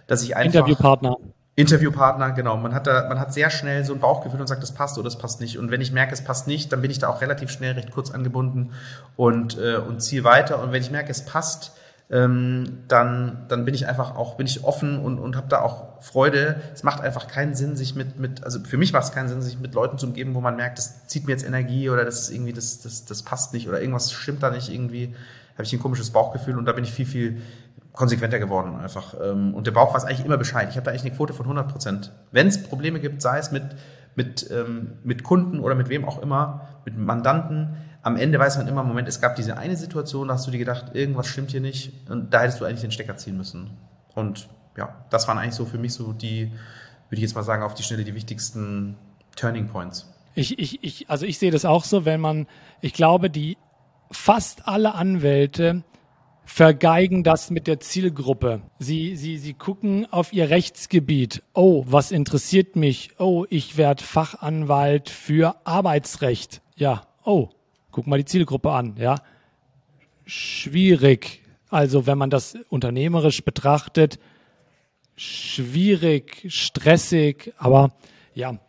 [0.08, 0.60] dass ich einfach.
[0.60, 1.18] Interviewpartner.
[1.58, 2.58] Interviewpartner, genau.
[2.58, 5.06] Man hat da, man hat sehr schnell so ein Bauchgefühl und sagt, das passt oder
[5.06, 5.58] das passt nicht.
[5.58, 7.92] Und wenn ich merke, es passt nicht, dann bin ich da auch relativ schnell recht
[7.92, 8.72] kurz angebunden
[9.16, 10.62] und, äh, und ziehe weiter.
[10.62, 11.72] Und wenn ich merke, es passt,
[12.12, 16.02] ähm, dann, dann bin ich einfach auch, bin ich offen und, und habe da auch
[16.04, 16.62] Freude.
[16.74, 19.42] Es macht einfach keinen Sinn, sich mit, mit, also für mich macht es keinen Sinn,
[19.42, 22.22] sich mit Leuten zu umgeben, wo man merkt, das zieht mir jetzt Energie oder das
[22.22, 25.16] ist irgendwie, das, das, das passt nicht oder irgendwas stimmt da nicht irgendwie,
[25.54, 27.42] habe ich ein komisches Bauchgefühl und da bin ich viel, viel
[27.96, 29.16] konsequenter geworden einfach.
[29.22, 30.68] Ähm, und der Bauch weiß eigentlich immer Bescheid.
[30.70, 32.12] Ich habe da eigentlich eine Quote von 100 Prozent.
[32.32, 33.64] Wenn es Probleme gibt, sei es mit,
[34.16, 38.68] mit, ähm, mit Kunden oder mit wem auch immer, mit Mandanten, am Ende weiß man
[38.68, 41.62] immer, Moment, es gab diese eine Situation, da hast du dir gedacht, irgendwas stimmt hier
[41.62, 43.72] nicht und da hättest du eigentlich den Stecker ziehen müssen.
[44.14, 46.52] Und ja, das waren eigentlich so für mich so die,
[47.10, 48.96] würde ich jetzt mal sagen, auf die Schnelle die wichtigsten
[49.36, 50.12] Turning Points.
[50.36, 52.46] Ich, ich, ich, also ich sehe das auch so, wenn man,
[52.82, 53.58] ich glaube, die
[54.12, 55.84] fast alle Anwälte
[56.46, 58.62] vergeigen das mit der Zielgruppe.
[58.80, 61.44] Sie, sie, sie gucken auf ihr Rechtsgebiet.
[61.54, 63.12] Oh, was interessiert mich?
[63.18, 66.62] Oh, ich werde Fachanwalt für Arbeitsrecht.
[66.76, 67.50] Ja, oh,
[67.92, 69.18] guck mal die Zielgruppe an, ja.
[70.26, 71.42] Schwierig.
[71.70, 74.20] Also, wenn man das unternehmerisch betrachtet,
[75.16, 77.92] schwierig, stressig, aber
[78.34, 78.60] ja,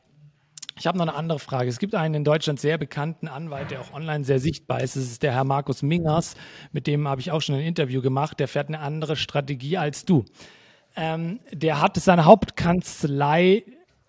[0.79, 1.69] ich habe noch eine andere Frage.
[1.69, 4.95] Es gibt einen in Deutschland sehr bekannten Anwalt, der auch online sehr sichtbar ist.
[4.97, 6.35] Das ist der Herr Markus Mingers.
[6.73, 8.39] Mit dem habe ich auch schon ein Interview gemacht.
[8.41, 10.25] Der fährt eine andere Strategie als du.
[10.95, 13.65] Ähm, der hat seine Hauptkanzlei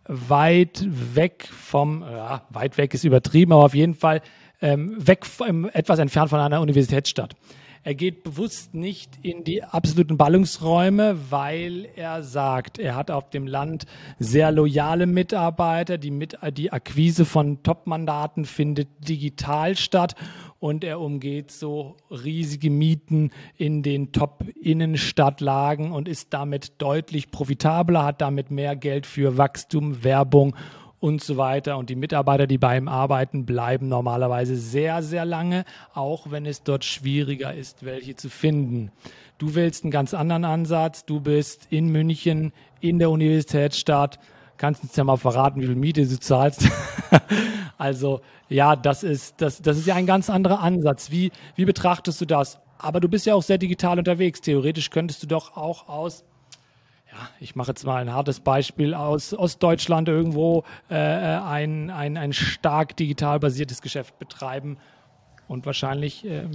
[0.05, 4.21] weit weg vom, ja, weit weg ist übertrieben, aber auf jeden Fall
[4.61, 5.25] ähm, weg,
[5.73, 7.33] etwas entfernt von einer Universitätsstadt.
[7.83, 13.47] Er geht bewusst nicht in die absoluten Ballungsräume, weil er sagt, er hat auf dem
[13.47, 13.85] Land
[14.19, 15.97] sehr loyale Mitarbeiter.
[15.97, 20.15] Die, Mit die Akquise von Top-Mandaten findet digital statt
[20.59, 28.21] und er umgeht so riesige Mieten in den Top-Innenstadtlagen und ist damit deutlich profitabler, hat
[28.21, 30.55] damit mehr Geld für Wachstum, Werbung
[30.99, 31.77] und so weiter.
[31.77, 36.63] Und die Mitarbeiter, die bei ihm arbeiten, bleiben normalerweise sehr, sehr lange, auch wenn es
[36.63, 38.91] dort schwieriger ist, welche zu finden.
[39.37, 41.05] Du willst einen ganz anderen Ansatz.
[41.05, 44.19] Du bist in München, in der Universitätsstadt.
[44.57, 46.67] Kannst uns ja mal verraten, wie viel Miete du zahlst.
[47.77, 51.11] also, ja, das ist, das, das ist ja ein ganz anderer Ansatz.
[51.11, 52.59] Wie, wie betrachtest du das?
[52.79, 54.41] Aber du bist ja auch sehr digital unterwegs.
[54.41, 56.23] Theoretisch könntest du doch auch aus
[57.39, 62.33] ich mache jetzt mal ein hartes Beispiel aus Ostdeutschland irgendwo äh, äh, ein, ein, ein
[62.33, 64.77] stark digital basiertes Geschäft betreiben
[65.47, 66.47] und wahrscheinlich äh,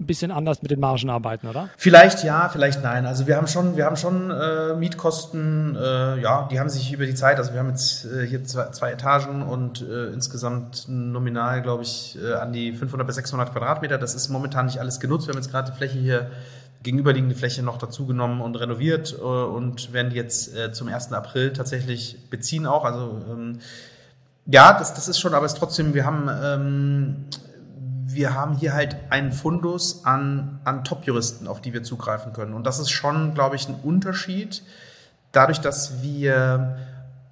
[0.00, 1.68] ein bisschen anders mit den Margen arbeiten, oder?
[1.76, 3.04] Vielleicht ja, vielleicht nein.
[3.04, 7.04] Also wir haben schon, wir haben schon äh, Mietkosten, äh, ja, die haben sich über
[7.04, 11.82] die Zeit, also wir haben jetzt äh, hier zwei, zwei, Etagen und insgesamt nominal, glaube
[11.82, 13.98] ich, an die 500 bis 600 Quadratmeter.
[13.98, 15.26] Das ist momentan nicht alles genutzt.
[15.26, 16.30] Wir haben jetzt gerade die Fläche hier
[16.82, 21.12] gegenüberliegende Fläche noch dazugenommen und renoviert äh, und werden die jetzt äh, zum 1.
[21.12, 22.84] April tatsächlich beziehen auch.
[22.84, 23.58] Also ähm,
[24.46, 27.24] ja, das, das ist schon, aber es trotzdem, wir haben, ähm,
[28.06, 32.54] wir haben hier halt einen Fundus an, an Top-Juristen, auf die wir zugreifen können.
[32.54, 34.62] Und das ist schon, glaube ich, ein Unterschied.
[35.32, 36.78] Dadurch, dass wir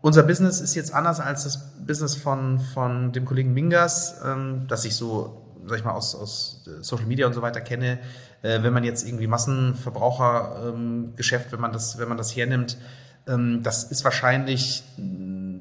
[0.02, 4.84] unser Business ist jetzt anders als das Business von, von dem Kollegen Mingas, ähm, das
[4.84, 7.98] ich so, sag ich mal, aus, aus Social Media und so weiter kenne
[8.46, 12.78] äh, wenn man jetzt irgendwie Massenverbrauchergeschäft, ähm, wenn man das, wenn man das hernimmt,
[13.26, 15.56] ähm, das ist wahrscheinlich mm,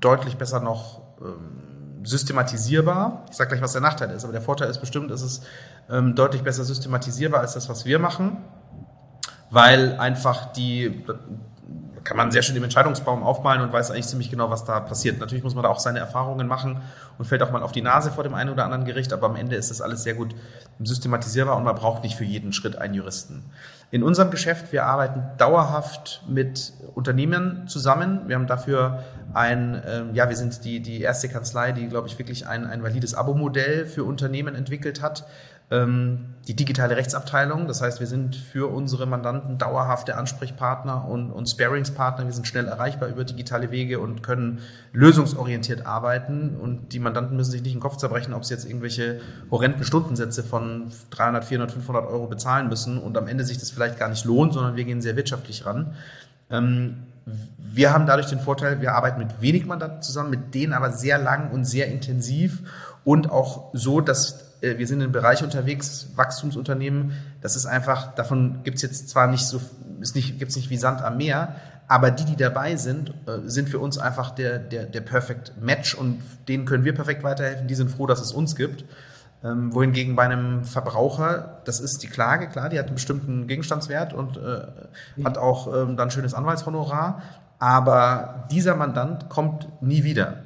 [0.00, 3.24] deutlich besser noch ähm, systematisierbar.
[3.30, 5.40] Ich sage gleich, was der Nachteil ist, aber der Vorteil ist bestimmt, ist es
[5.90, 8.36] ähm, deutlich besser systematisierbar als das, was wir machen,
[9.50, 11.04] weil einfach die
[12.06, 15.18] kann man sehr schön im Entscheidungsbaum aufmalen und weiß eigentlich ziemlich genau, was da passiert.
[15.18, 16.80] Natürlich muss man da auch seine Erfahrungen machen
[17.18, 19.34] und fällt auch mal auf die Nase vor dem einen oder anderen Gericht, aber am
[19.34, 20.34] Ende ist das alles sehr gut
[20.78, 23.44] systematisierbar und man braucht nicht für jeden Schritt einen Juristen.
[23.90, 28.22] In unserem Geschäft, wir arbeiten dauerhaft mit Unternehmen zusammen.
[28.26, 32.18] Wir haben dafür ein, ähm, ja, wir sind die, die erste Kanzlei, die, glaube ich,
[32.18, 35.24] wirklich ein, ein valides Abo-Modell für Unternehmen entwickelt hat
[35.68, 37.66] die digitale Rechtsabteilung.
[37.66, 42.24] Das heißt, wir sind für unsere Mandanten dauerhafte Ansprechpartner und, und Sparingspartner.
[42.24, 44.60] Wir sind schnell erreichbar über digitale Wege und können
[44.92, 46.56] lösungsorientiert arbeiten.
[46.56, 50.44] Und die Mandanten müssen sich nicht den Kopf zerbrechen, ob sie jetzt irgendwelche horrenden Stundensätze
[50.44, 54.24] von 300, 400, 500 Euro bezahlen müssen und am Ende sich das vielleicht gar nicht
[54.24, 55.94] lohnt, sondern wir gehen sehr wirtschaftlich ran.
[56.48, 56.98] Ähm,
[57.58, 61.18] wir haben dadurch den Vorteil, wir arbeiten mit wenig Mandanten zusammen, mit denen aber sehr
[61.18, 62.62] lang und sehr intensiv
[63.02, 68.60] und auch so, dass äh, wir sind im Bereich unterwegs, Wachstumsunternehmen, das ist einfach, davon
[68.64, 69.60] gibt es jetzt zwar nicht so,
[70.00, 71.56] es nicht, gibt es nicht wie Sand am Meer,
[71.88, 75.94] aber die, die dabei sind, äh, sind für uns einfach der, der, der Perfect Match
[75.94, 77.68] und denen können wir perfekt weiterhelfen.
[77.68, 78.84] Die sind froh, dass es uns gibt.
[79.44, 84.12] Ähm, wohingegen bei einem Verbraucher, das ist die Klage, klar, die hat einen bestimmten Gegenstandswert
[84.12, 84.66] und äh,
[85.16, 85.24] mhm.
[85.24, 87.22] hat auch ähm, dann schönes Anwaltshonorar,
[87.58, 90.45] aber dieser Mandant kommt nie wieder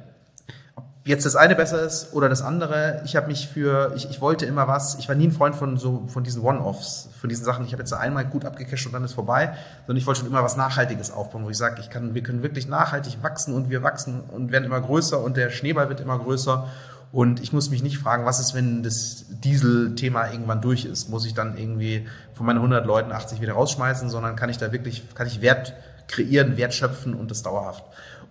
[1.03, 3.01] jetzt das eine besser ist oder das andere.
[3.05, 5.77] Ich habe mich für, ich, ich wollte immer was, ich war nie ein Freund von
[5.77, 9.03] so von diesen One-Offs, von diesen Sachen, ich habe jetzt einmal gut abgecasht und dann
[9.03, 9.53] ist vorbei,
[9.87, 12.43] sondern ich wollte schon immer was Nachhaltiges aufbauen, wo ich sage, ich kann, wir können
[12.43, 16.19] wirklich nachhaltig wachsen und wir wachsen und werden immer größer und der Schneeball wird immer
[16.19, 16.67] größer.
[17.11, 21.09] Und ich muss mich nicht fragen, was ist, wenn das Diesel-Thema irgendwann durch ist?
[21.09, 24.71] Muss ich dann irgendwie von meinen 100 Leuten 80 wieder rausschmeißen, sondern kann ich da
[24.71, 25.73] wirklich, kann ich Wert
[26.07, 27.83] kreieren, Wert schöpfen und das dauerhaft?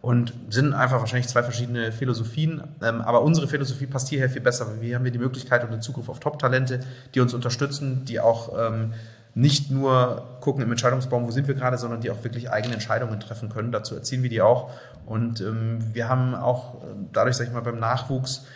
[0.03, 2.63] Und sind einfach wahrscheinlich zwei verschiedene Philosophien.
[2.83, 4.81] Ähm, aber unsere Philosophie passt hierher viel besser.
[4.81, 6.81] Wir haben wir die Möglichkeit und den Zugriff auf Top-Talente,
[7.15, 8.95] die uns unterstützen, die auch ähm,
[9.35, 13.21] nicht nur gucken im Entscheidungsbaum, wo sind wir gerade, sondern die auch wirklich eigene Entscheidungen
[13.21, 13.73] treffen können.
[13.73, 14.71] Dazu erzielen wir die auch.
[15.07, 18.47] Und ähm, wir haben auch äh, dadurch, sag ich mal, beim Nachwuchs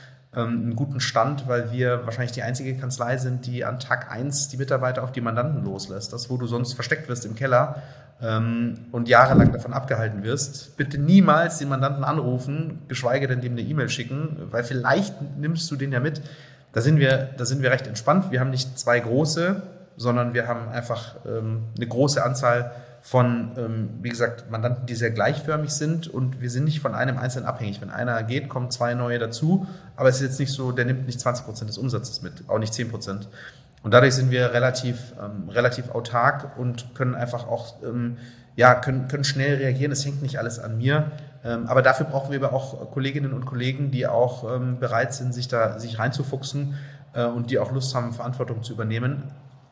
[0.42, 4.56] einen guten Stand, weil wir wahrscheinlich die einzige Kanzlei sind, die an Tag eins die
[4.56, 6.12] Mitarbeiter auf die Mandanten loslässt.
[6.12, 7.82] Das, wo du sonst versteckt wirst im Keller
[8.20, 13.62] ähm, und jahrelang davon abgehalten wirst, bitte niemals den Mandanten anrufen, geschweige denn dem eine
[13.62, 16.22] E-Mail schicken, weil vielleicht nimmst du den ja mit.
[16.72, 18.30] Da sind wir, da sind wir recht entspannt.
[18.30, 19.62] Wir haben nicht zwei große,
[19.96, 22.72] sondern wir haben einfach ähm, eine große Anzahl
[23.06, 27.18] von, ähm, wie gesagt, Mandanten, die sehr gleichförmig sind und wir sind nicht von einem
[27.18, 27.82] Einzelnen abhängig.
[27.82, 31.04] Wenn einer geht, kommen zwei neue dazu, aber es ist jetzt nicht so, der nimmt
[31.04, 33.28] nicht 20 Prozent des Umsatzes mit, auch nicht 10 Prozent.
[33.82, 38.16] Und dadurch sind wir relativ, ähm, relativ autark und können einfach auch, ähm,
[38.56, 39.92] ja, können, können schnell reagieren.
[39.92, 41.12] Es hängt nicht alles an mir.
[41.44, 45.34] Ähm, aber dafür brauchen wir aber auch Kolleginnen und Kollegen, die auch ähm, bereit sind,
[45.34, 46.74] sich da, sich reinzufuchsen
[47.12, 49.24] äh, und die auch Lust haben, Verantwortung zu übernehmen.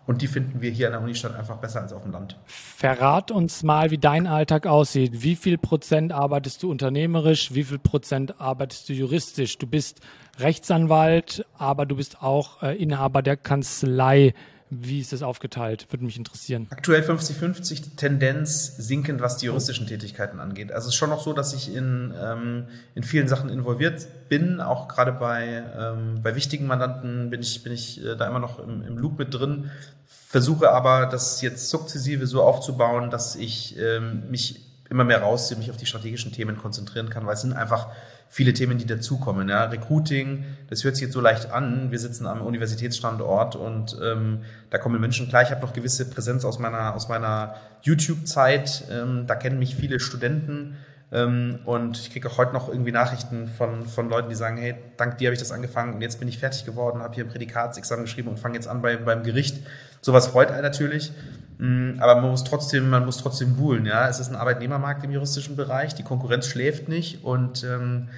[0.04, 2.36] Und die finden wir hier in der Unistadt einfach besser als auf dem Land.
[2.46, 5.22] Verrat uns mal, wie dein Alltag aussieht.
[5.22, 7.54] Wie viel Prozent arbeitest du unternehmerisch?
[7.54, 9.58] Wie viel Prozent arbeitest du juristisch?
[9.58, 10.00] Du bist
[10.38, 14.34] Rechtsanwalt, aber du bist auch äh, Inhaber der Kanzlei.
[14.74, 15.87] Wie ist das aufgeteilt?
[15.90, 16.66] Würde mich interessieren.
[16.70, 20.72] Aktuell 50-50, Tendenz sinkend, was die juristischen Tätigkeiten angeht.
[20.72, 24.62] Also es ist schon noch so, dass ich in, ähm, in vielen Sachen involviert bin.
[24.62, 28.61] Auch gerade bei, ähm, bei wichtigen Mandanten bin ich, bin ich äh, da immer noch
[28.61, 29.70] im, im Loop mit drin.
[30.06, 35.70] Versuche aber, das jetzt sukzessive so aufzubauen, dass ich ähm, mich immer mehr rausziehe, mich
[35.70, 37.88] auf die strategischen Themen konzentrieren kann, weil es sind einfach
[38.32, 39.50] viele Themen, die dazukommen.
[39.50, 39.64] Ja.
[39.64, 41.90] Recruiting, das hört sich jetzt so leicht an.
[41.90, 44.38] Wir sitzen am Universitätsstandort und ähm,
[44.70, 45.42] da kommen Menschen klar.
[45.42, 48.84] Ich habe noch gewisse Präsenz aus meiner, aus meiner YouTube-Zeit.
[48.90, 50.78] Ähm, da kennen mich viele Studenten.
[51.12, 54.75] Ähm, und ich kriege auch heute noch irgendwie Nachrichten von, von Leuten, die sagen, hey,
[54.96, 57.29] dank dir habe ich das angefangen und jetzt bin ich fertig geworden, habe hier ein
[57.29, 59.59] Prädikatsexamen geschrieben und fange jetzt an bei, beim Gericht.
[60.01, 61.12] Sowas freut einen natürlich.
[61.59, 63.85] Mm, aber man muss trotzdem, man muss trotzdem buhlen.
[63.85, 65.94] Ja, es ist ein Arbeitnehmermarkt im juristischen Bereich.
[65.94, 68.09] Die Konkurrenz schläft nicht und ähm,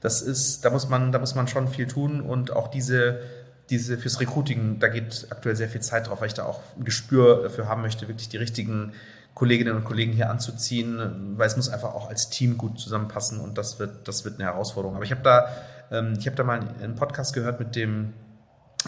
[0.00, 3.20] das ist, da muss man, da muss man schon viel tun und auch diese,
[3.68, 6.84] diese fürs Recruiting, da geht aktuell sehr viel Zeit drauf, weil ich da auch ein
[6.84, 8.94] Gespür dafür haben möchte, wirklich die richtigen
[9.38, 13.56] Kolleginnen und Kollegen hier anzuziehen, weil es muss einfach auch als Team gut zusammenpassen und
[13.56, 14.96] das wird, das wird eine Herausforderung.
[14.96, 15.48] Aber ich habe da,
[15.92, 18.14] ähm, ich habe da mal einen Podcast gehört mit dem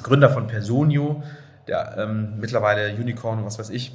[0.03, 1.23] Gründer von Personio,
[1.69, 3.93] der ähm, mittlerweile Unicorn, was weiß ich,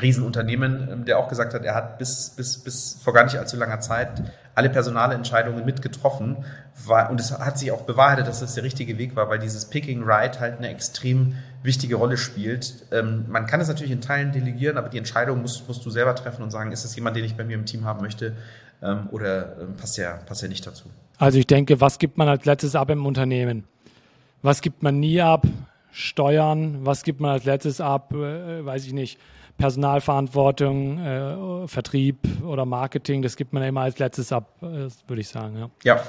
[0.00, 3.56] Riesenunternehmen, ähm, der auch gesagt hat, er hat bis, bis, bis vor gar nicht allzu
[3.56, 4.20] langer Zeit
[4.54, 6.44] alle Personalentscheidungen mitgetroffen
[6.86, 9.66] war, und es hat sich auch bewahrheitet, dass das der richtige Weg war, weil dieses
[9.66, 12.74] Picking Right halt eine extrem wichtige Rolle spielt.
[12.90, 16.14] Ähm, man kann es natürlich in Teilen delegieren, aber die Entscheidung musst, musst du selber
[16.14, 18.34] treffen und sagen, ist das jemand, den ich bei mir im Team haben möchte
[18.82, 20.84] ähm, oder ähm, passt ja passt ja nicht dazu.
[21.18, 23.64] Also ich denke, was gibt man als letztes ab im Unternehmen?
[24.42, 25.46] Was gibt man nie ab?
[25.92, 29.18] Steuern, was gibt man als letztes ab, äh, weiß ich nicht,
[29.58, 35.28] Personalverantwortung, äh, Vertrieb oder Marketing, das gibt man immer als letztes ab, äh, würde ich
[35.28, 35.56] sagen.
[35.56, 35.70] Ja.
[35.84, 36.02] ja.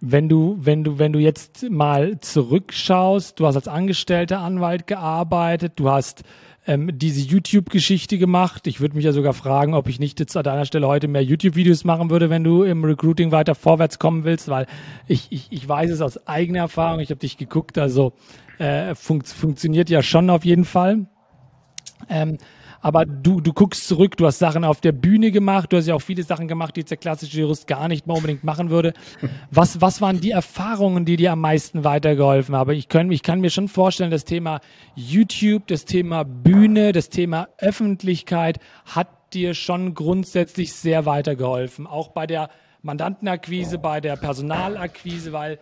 [0.00, 5.72] Wenn du, wenn du, wenn du jetzt mal zurückschaust, du hast als angestellter Anwalt gearbeitet,
[5.76, 6.22] du hast
[6.68, 8.66] ähm, diese YouTube-Geschichte gemacht.
[8.66, 11.24] Ich würde mich ja sogar fragen, ob ich nicht jetzt an deiner Stelle heute mehr
[11.24, 14.66] YouTube-Videos machen würde, wenn du im Recruiting weiter vorwärts kommen willst, weil
[15.06, 18.12] ich, ich, ich weiß es aus eigener Erfahrung, ich habe dich geguckt, also
[18.58, 21.06] äh, fun funktioniert ja schon auf jeden Fall.
[22.10, 22.38] Ähm,
[22.80, 25.94] aber du, du guckst zurück, du hast Sachen auf der Bühne gemacht, du hast ja
[25.94, 28.92] auch viele Sachen gemacht, die jetzt der klassische Jurist gar nicht mehr unbedingt machen würde.
[29.50, 32.70] Was, was waren die Erfahrungen, die dir am meisten weitergeholfen haben?
[32.72, 34.60] Ich, kann, ich kann mir schon vorstellen, das Thema
[34.94, 41.86] YouTube, das Thema Bühne, das Thema Öffentlichkeit hat dir schon grundsätzlich sehr weitergeholfen.
[41.86, 42.50] Auch bei der
[42.82, 45.58] Mandantenakquise, bei der Personalakquise, weil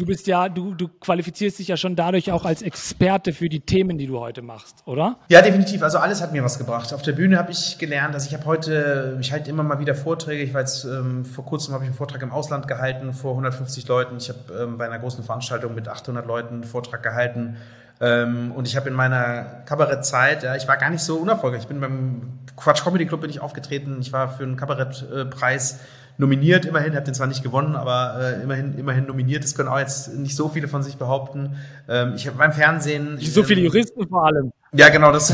[0.00, 3.60] du bist ja, du, du qualifizierst dich ja schon dadurch auch als Experte für die
[3.60, 5.18] Themen, die du heute machst, oder?
[5.28, 5.82] Ja, definitiv.
[5.82, 6.94] Also alles hat mir was gebracht.
[6.94, 9.94] Auf der Bühne habe ich gelernt, dass ich habe heute, ich halte immer mal wieder
[9.94, 10.42] Vorträge.
[10.42, 14.16] Ich war ähm, vor kurzem habe ich einen Vortrag im Ausland gehalten vor 150 Leuten.
[14.16, 17.58] Ich habe ähm, bei einer großen Veranstaltung mit 800 Leuten einen Vortrag gehalten.
[18.00, 21.62] Ähm, und ich habe in meiner Kabarettzeit, ja, ich war gar nicht so unerfolgreich.
[21.62, 23.98] Ich bin beim Quatsch Comedy Club bin ich aufgetreten.
[24.00, 25.80] Ich war für einen Kabarettpreis
[26.18, 29.44] nominiert, immerhin, habe den zwar nicht gewonnen, aber äh, immerhin, immerhin nominiert.
[29.44, 31.56] Das können auch jetzt nicht so viele von sich behaupten.
[31.88, 33.16] Ähm, ich habe beim Fernsehen.
[33.16, 34.52] Nicht so viele ähm, Juristen vor allem.
[34.72, 35.32] Ja, genau das.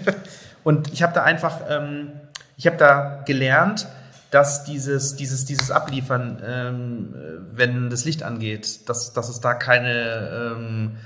[0.64, 2.12] und ich habe da einfach, ähm,
[2.56, 3.88] ich habe da gelernt,
[4.30, 7.14] dass dieses, dieses, dieses Abliefern, ähm,
[7.52, 10.96] wenn das Licht angeht, dass, dass es da keine ähm,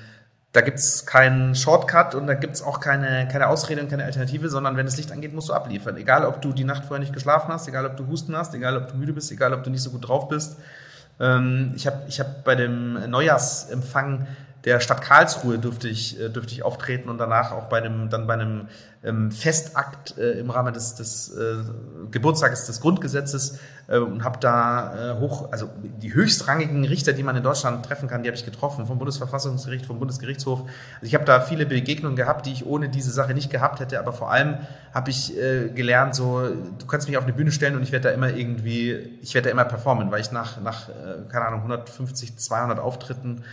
[0.56, 4.04] da gibt es keinen Shortcut und da gibt es auch keine, keine Ausrede und keine
[4.04, 5.98] Alternative, sondern wenn das Licht angeht, musst du abliefern.
[5.98, 8.74] Egal, ob du die Nacht vorher nicht geschlafen hast, egal, ob du Husten hast, egal,
[8.78, 10.56] ob du müde bist, egal, ob du nicht so gut drauf bist.
[11.20, 14.26] Ähm, ich habe ich hab bei dem Neujahrsempfang
[14.66, 18.26] der Stadt Karlsruhe durfte ich, äh, durfte ich auftreten und danach auch bei einem, dann
[18.26, 18.68] bei einem
[19.04, 21.58] ähm, Festakt äh, im Rahmen des, des äh,
[22.10, 25.70] Geburtstages des Grundgesetzes äh, und habe da äh, hoch, also
[26.02, 29.86] die höchstrangigen Richter, die man in Deutschland treffen kann, die habe ich getroffen, vom Bundesverfassungsgericht,
[29.86, 30.62] vom Bundesgerichtshof.
[30.62, 34.00] Also ich habe da viele Begegnungen gehabt, die ich ohne diese Sache nicht gehabt hätte,
[34.00, 34.58] aber vor allem
[34.92, 38.08] habe ich äh, gelernt, so, du kannst mich auf eine Bühne stellen und ich werde
[38.08, 41.60] da immer irgendwie, ich werde da immer performen, weil ich nach, nach äh, keine Ahnung,
[41.60, 43.44] 150, 200 Auftritten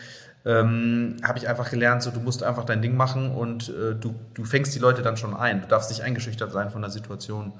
[0.46, 4.14] ähm, habe ich einfach gelernt, so du musst einfach dein Ding machen und äh, du,
[4.34, 5.62] du fängst die Leute dann schon ein.
[5.62, 7.54] Du darfst nicht eingeschüchtert sein von der Situation.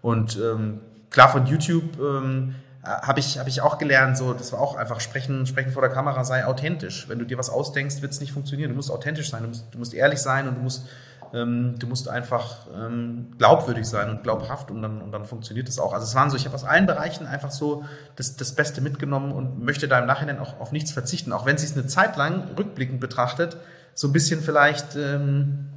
[0.00, 4.60] Und ähm, klar, von YouTube ähm, habe ich, hab ich auch gelernt, so, das war
[4.60, 7.08] auch einfach sprechen, sprechen vor der Kamera sei authentisch.
[7.08, 8.70] Wenn du dir was ausdenkst, wird es nicht funktionieren.
[8.70, 10.88] Du musst authentisch sein, du musst, du musst ehrlich sein und du musst
[11.32, 15.78] ähm, du musst einfach ähm, glaubwürdig sein und glaubhaft und dann, und dann funktioniert das
[15.78, 15.92] auch.
[15.92, 17.84] Also es waren so, ich habe aus allen Bereichen einfach so
[18.16, 21.56] das, das Beste mitgenommen und möchte da im Nachhinein auch auf nichts verzichten, auch wenn
[21.56, 23.56] es sich eine Zeit lang rückblickend betrachtet,
[23.94, 25.68] so ein bisschen vielleicht, ähm,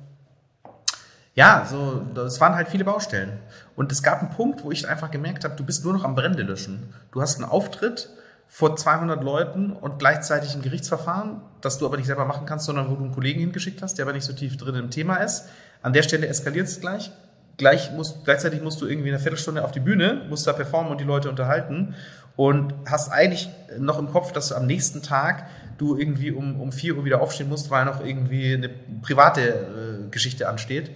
[1.36, 3.40] ja, so, es waren halt viele Baustellen.
[3.76, 6.16] Und es gab einen Punkt, wo ich einfach gemerkt habe, du bist nur noch am
[6.16, 6.94] Brände löschen.
[7.12, 8.10] Du hast einen Auftritt,
[8.48, 12.90] vor 200 Leuten und gleichzeitig ein Gerichtsverfahren, das du aber nicht selber machen kannst, sondern
[12.90, 15.46] wo du einen Kollegen hingeschickt hast, der aber nicht so tief drin im Thema ist.
[15.82, 17.12] An der Stelle eskaliert es gleich.
[17.58, 21.00] Gleich musst, gleichzeitig musst du irgendwie eine Viertelstunde auf die Bühne, musst da performen und
[21.00, 21.96] die Leute unterhalten
[22.36, 25.46] und hast eigentlich noch im Kopf, dass du am nächsten Tag
[25.78, 28.70] du irgendwie um, um 4 Uhr wieder aufstehen musst, weil noch irgendwie eine
[29.02, 30.92] private äh, Geschichte ansteht.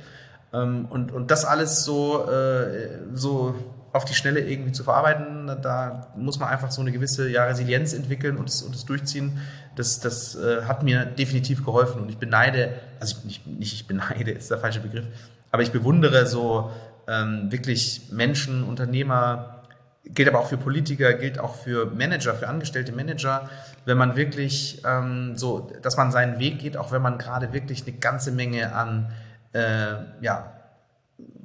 [0.54, 3.56] Ähm, und, und das alles so, äh, so
[3.98, 5.52] auf die Schnelle irgendwie zu verarbeiten.
[5.62, 9.40] Da muss man einfach so eine gewisse ja, Resilienz entwickeln und es, und es durchziehen.
[9.76, 14.32] Das, das äh, hat mir definitiv geholfen und ich beneide, also nicht, nicht ich beneide,
[14.38, 15.06] ist der falsche Begriff,
[15.52, 16.72] aber ich bewundere so
[17.08, 19.64] ähm, wirklich Menschen, Unternehmer,
[20.06, 23.50] gilt aber auch für Politiker, gilt auch für Manager, für angestellte Manager,
[23.86, 27.84] wenn man wirklich ähm, so, dass man seinen Weg geht, auch wenn man gerade wirklich
[27.86, 29.12] eine ganze Menge an
[29.54, 30.54] äh, ja,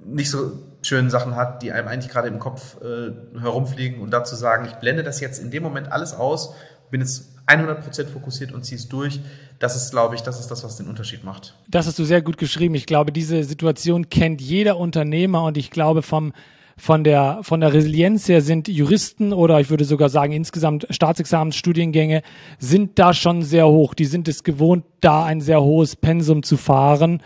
[0.05, 4.35] nicht so schönen Sachen hat, die einem eigentlich gerade im Kopf äh, herumfliegen und dazu
[4.35, 6.55] sagen, ich blende das jetzt in dem Moment alles aus,
[6.91, 9.21] bin jetzt 100% fokussiert und ziehe es durch.
[9.59, 11.57] Das ist, glaube ich, das ist das, was den Unterschied macht.
[11.69, 12.75] Das hast du sehr gut geschrieben.
[12.75, 16.33] Ich glaube, diese Situation kennt jeder Unternehmer und ich glaube, vom,
[16.77, 22.23] von, der, von der Resilienz her sind Juristen oder ich würde sogar sagen, insgesamt Staatsexamensstudiengänge
[22.59, 23.95] sind da schon sehr hoch.
[23.95, 27.23] Die sind es gewohnt, da ein sehr hohes Pensum zu fahren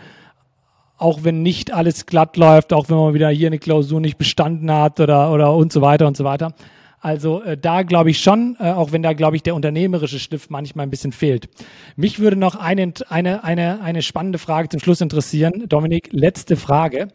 [0.97, 4.71] auch wenn nicht alles glatt läuft, auch wenn man wieder hier eine Klausur nicht bestanden
[4.71, 6.53] hat oder, oder und so weiter und so weiter.
[6.99, 10.49] Also äh, da glaube ich schon, äh, auch wenn da glaube ich der unternehmerische Stift
[10.49, 11.47] manchmal ein bisschen fehlt.
[11.95, 15.65] Mich würde noch eine, eine, eine, eine spannende Frage zum Schluss interessieren.
[15.67, 17.09] Dominik, letzte Frage.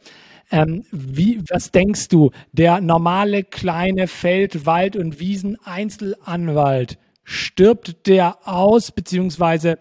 [0.52, 8.92] Ähm, wie, was denkst du, der normale kleine Feld-, Wald- und Wiesen-Einzelanwalt, stirbt der aus,
[8.92, 9.78] beziehungsweise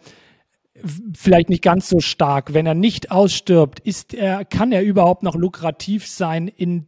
[1.16, 2.54] vielleicht nicht ganz so stark.
[2.54, 6.88] Wenn er nicht ausstirbt, ist er, kann er überhaupt noch lukrativ sein in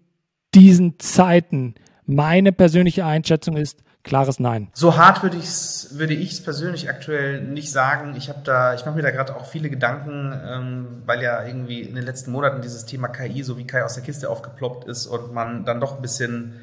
[0.54, 1.76] diesen Zeiten?
[2.06, 4.70] Meine persönliche Einschätzung ist klares Nein.
[4.74, 8.16] So hart würde ich es würde persönlich aktuell nicht sagen.
[8.18, 11.82] Ich habe da, ich mache mir da gerade auch viele Gedanken, ähm, weil ja irgendwie
[11.82, 15.08] in den letzten Monaten dieses Thema KI so wie Kai aus der Kiste aufgeploppt ist
[15.08, 16.54] und man dann doch ein bisschen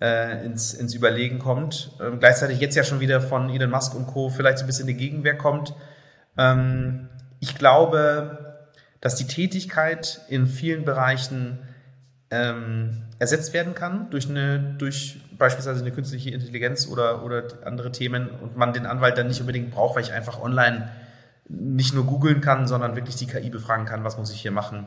[0.00, 1.92] äh, ins, ins Überlegen kommt.
[2.00, 4.30] Ähm, gleichzeitig jetzt ja schon wieder von Elon Musk und Co.
[4.30, 5.74] vielleicht so ein bisschen in die Gegenwehr kommt.
[6.38, 7.08] Ähm,
[7.40, 8.66] ich glaube,
[9.00, 11.58] dass die Tätigkeit in vielen Bereichen
[12.30, 18.28] ähm, ersetzt werden kann durch eine, durch beispielsweise eine künstliche Intelligenz oder, oder andere Themen
[18.28, 20.90] und man den Anwalt dann nicht unbedingt braucht, weil ich einfach online
[21.48, 24.86] nicht nur googeln kann, sondern wirklich die KI befragen kann, was muss ich hier machen.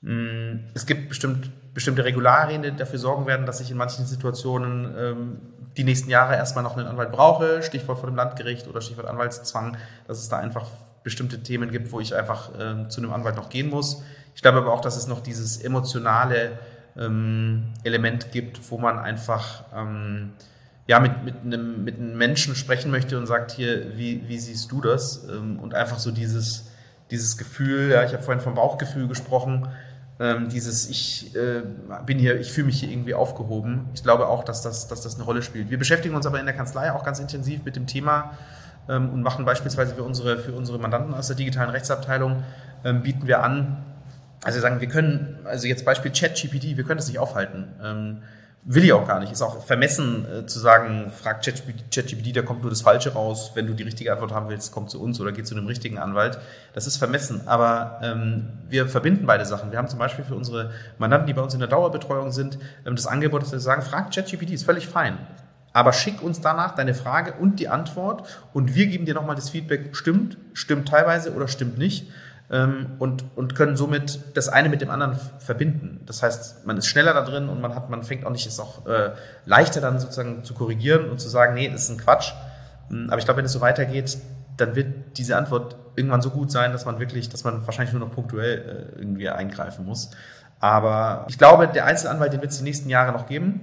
[0.00, 4.94] Mm, es gibt bestimmt, bestimmte Regularien, die dafür sorgen werden, dass ich in manchen Situationen
[4.96, 5.40] ähm,
[5.76, 9.76] die nächsten Jahre erstmal noch einen Anwalt brauche, Stichwort vor dem Landgericht oder Stichwort Anwaltszwang,
[10.06, 10.66] dass es da einfach
[11.02, 14.02] bestimmte Themen gibt, wo ich einfach äh, zu einem Anwalt noch gehen muss.
[14.34, 16.58] Ich glaube aber auch, dass es noch dieses emotionale
[16.96, 20.32] ähm, Element gibt, wo man einfach ähm,
[20.86, 24.70] ja, mit, mit, einem, mit einem Menschen sprechen möchte und sagt, hier, wie, wie siehst
[24.72, 25.28] du das?
[25.28, 26.70] Ähm, und einfach so dieses,
[27.10, 29.68] dieses Gefühl, ja, ich habe vorhin vom Bauchgefühl gesprochen,
[30.20, 31.62] ähm, dieses ich äh,
[32.06, 33.88] bin hier, ich fühle mich hier irgendwie aufgehoben.
[33.94, 35.70] Ich glaube auch, dass das, dass das eine Rolle spielt.
[35.70, 38.36] Wir beschäftigen uns aber in der Kanzlei auch ganz intensiv mit dem Thema
[38.88, 42.42] ähm, und machen beispielsweise für unsere, für unsere Mandanten aus der digitalen Rechtsabteilung,
[42.84, 43.84] ähm, bieten wir an,
[44.44, 47.68] also sagen, wir können, also jetzt Beispiel ChatGPT, wir können das nicht aufhalten.
[48.64, 49.32] Will ich auch gar nicht.
[49.32, 53.50] Ist auch vermessen äh, zu sagen, frag ChatGPT, da kommt nur das Falsche raus.
[53.54, 55.98] Wenn du die richtige Antwort haben willst, komm zu uns oder geh zu einem richtigen
[55.98, 56.38] Anwalt.
[56.72, 57.48] Das ist vermessen.
[57.48, 59.72] Aber ähm, wir verbinden beide Sachen.
[59.72, 62.56] Wir haben zum Beispiel für unsere Mandanten, die bei uns in der Dauerbetreuung sind,
[62.86, 65.18] ähm, das Angebot, dass wir sagen, frag ChatGPT, ist völlig fein.
[65.72, 69.50] aber schick uns danach deine Frage und die Antwort und wir geben dir nochmal das
[69.50, 72.06] Feedback, stimmt, stimmt teilweise oder stimmt nicht
[72.52, 76.02] und, und können somit das eine mit dem anderen verbinden.
[76.04, 78.60] Das heißt, man ist schneller da drin und man hat, man fängt auch nicht, ist
[78.60, 79.12] auch äh,
[79.46, 82.32] leichter dann sozusagen zu korrigieren und zu sagen, nee, das ist ein Quatsch.
[82.90, 84.18] Ähm, aber ich glaube, wenn es so weitergeht,
[84.58, 88.06] dann wird diese Antwort irgendwann so gut sein, dass man wirklich, dass man wahrscheinlich nur
[88.06, 88.58] noch punktuell
[88.96, 90.10] äh, irgendwie eingreifen muss.
[90.60, 93.62] Aber ich glaube, der Einzelanwalt, den wird es die nächsten Jahre noch geben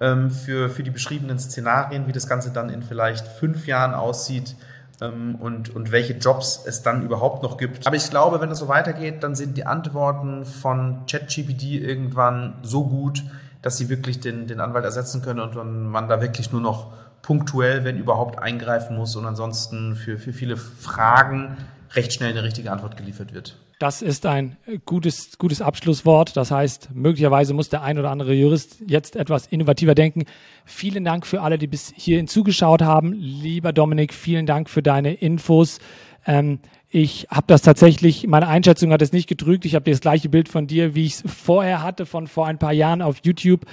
[0.00, 4.56] ähm, für, für die beschriebenen Szenarien, wie das Ganze dann in vielleicht fünf Jahren aussieht
[4.56, 4.68] ähm,
[5.00, 7.86] und, und welche Jobs es dann überhaupt noch gibt.
[7.86, 12.84] Aber ich glaube, wenn es so weitergeht, dann sind die Antworten von ChatGPT irgendwann so
[12.84, 13.22] gut,
[13.62, 16.92] dass sie wirklich den, den Anwalt ersetzen können und man da wirklich nur noch
[17.22, 21.56] punktuell, wenn überhaupt, eingreifen muss und ansonsten für, für viele Fragen
[21.94, 23.56] recht schnell eine richtige Antwort geliefert wird.
[23.78, 24.56] Das ist ein
[24.86, 26.36] gutes, gutes Abschlusswort.
[26.36, 30.24] Das heißt, möglicherweise muss der ein oder andere Jurist jetzt etwas innovativer denken.
[30.64, 33.12] Vielen Dank für alle, die bis hierhin zugeschaut haben.
[33.12, 35.78] Lieber Dominik, vielen Dank für deine Infos.
[36.26, 36.58] Ähm,
[36.90, 39.64] ich habe das tatsächlich, meine Einschätzung hat es nicht getrügt.
[39.64, 42.58] Ich habe das gleiche Bild von dir, wie ich es vorher hatte, von vor ein
[42.58, 43.64] paar Jahren auf YouTube.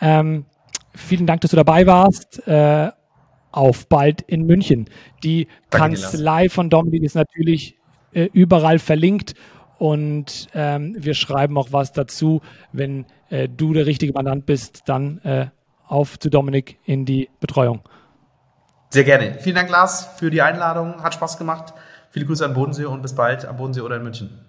[0.00, 0.44] Ähm,
[0.94, 2.46] vielen Dank, dass du dabei warst.
[2.46, 2.92] Äh,
[3.50, 4.88] auf bald in München.
[5.24, 7.77] Die Danke Kanzlei von Dominik ist natürlich
[8.12, 9.34] äh, überall verlinkt
[9.78, 12.42] und ähm, wir schreiben auch was dazu.
[12.72, 15.46] Wenn äh, du der richtige Mandant bist, dann äh,
[15.86, 17.80] auf zu Dominik in die Betreuung.
[18.90, 19.34] Sehr gerne.
[19.40, 21.02] Vielen Dank, Lars, für die Einladung.
[21.02, 21.74] Hat Spaß gemacht.
[22.10, 24.46] Viele Grüße an Bodensee und bis bald am Bodensee oder in München.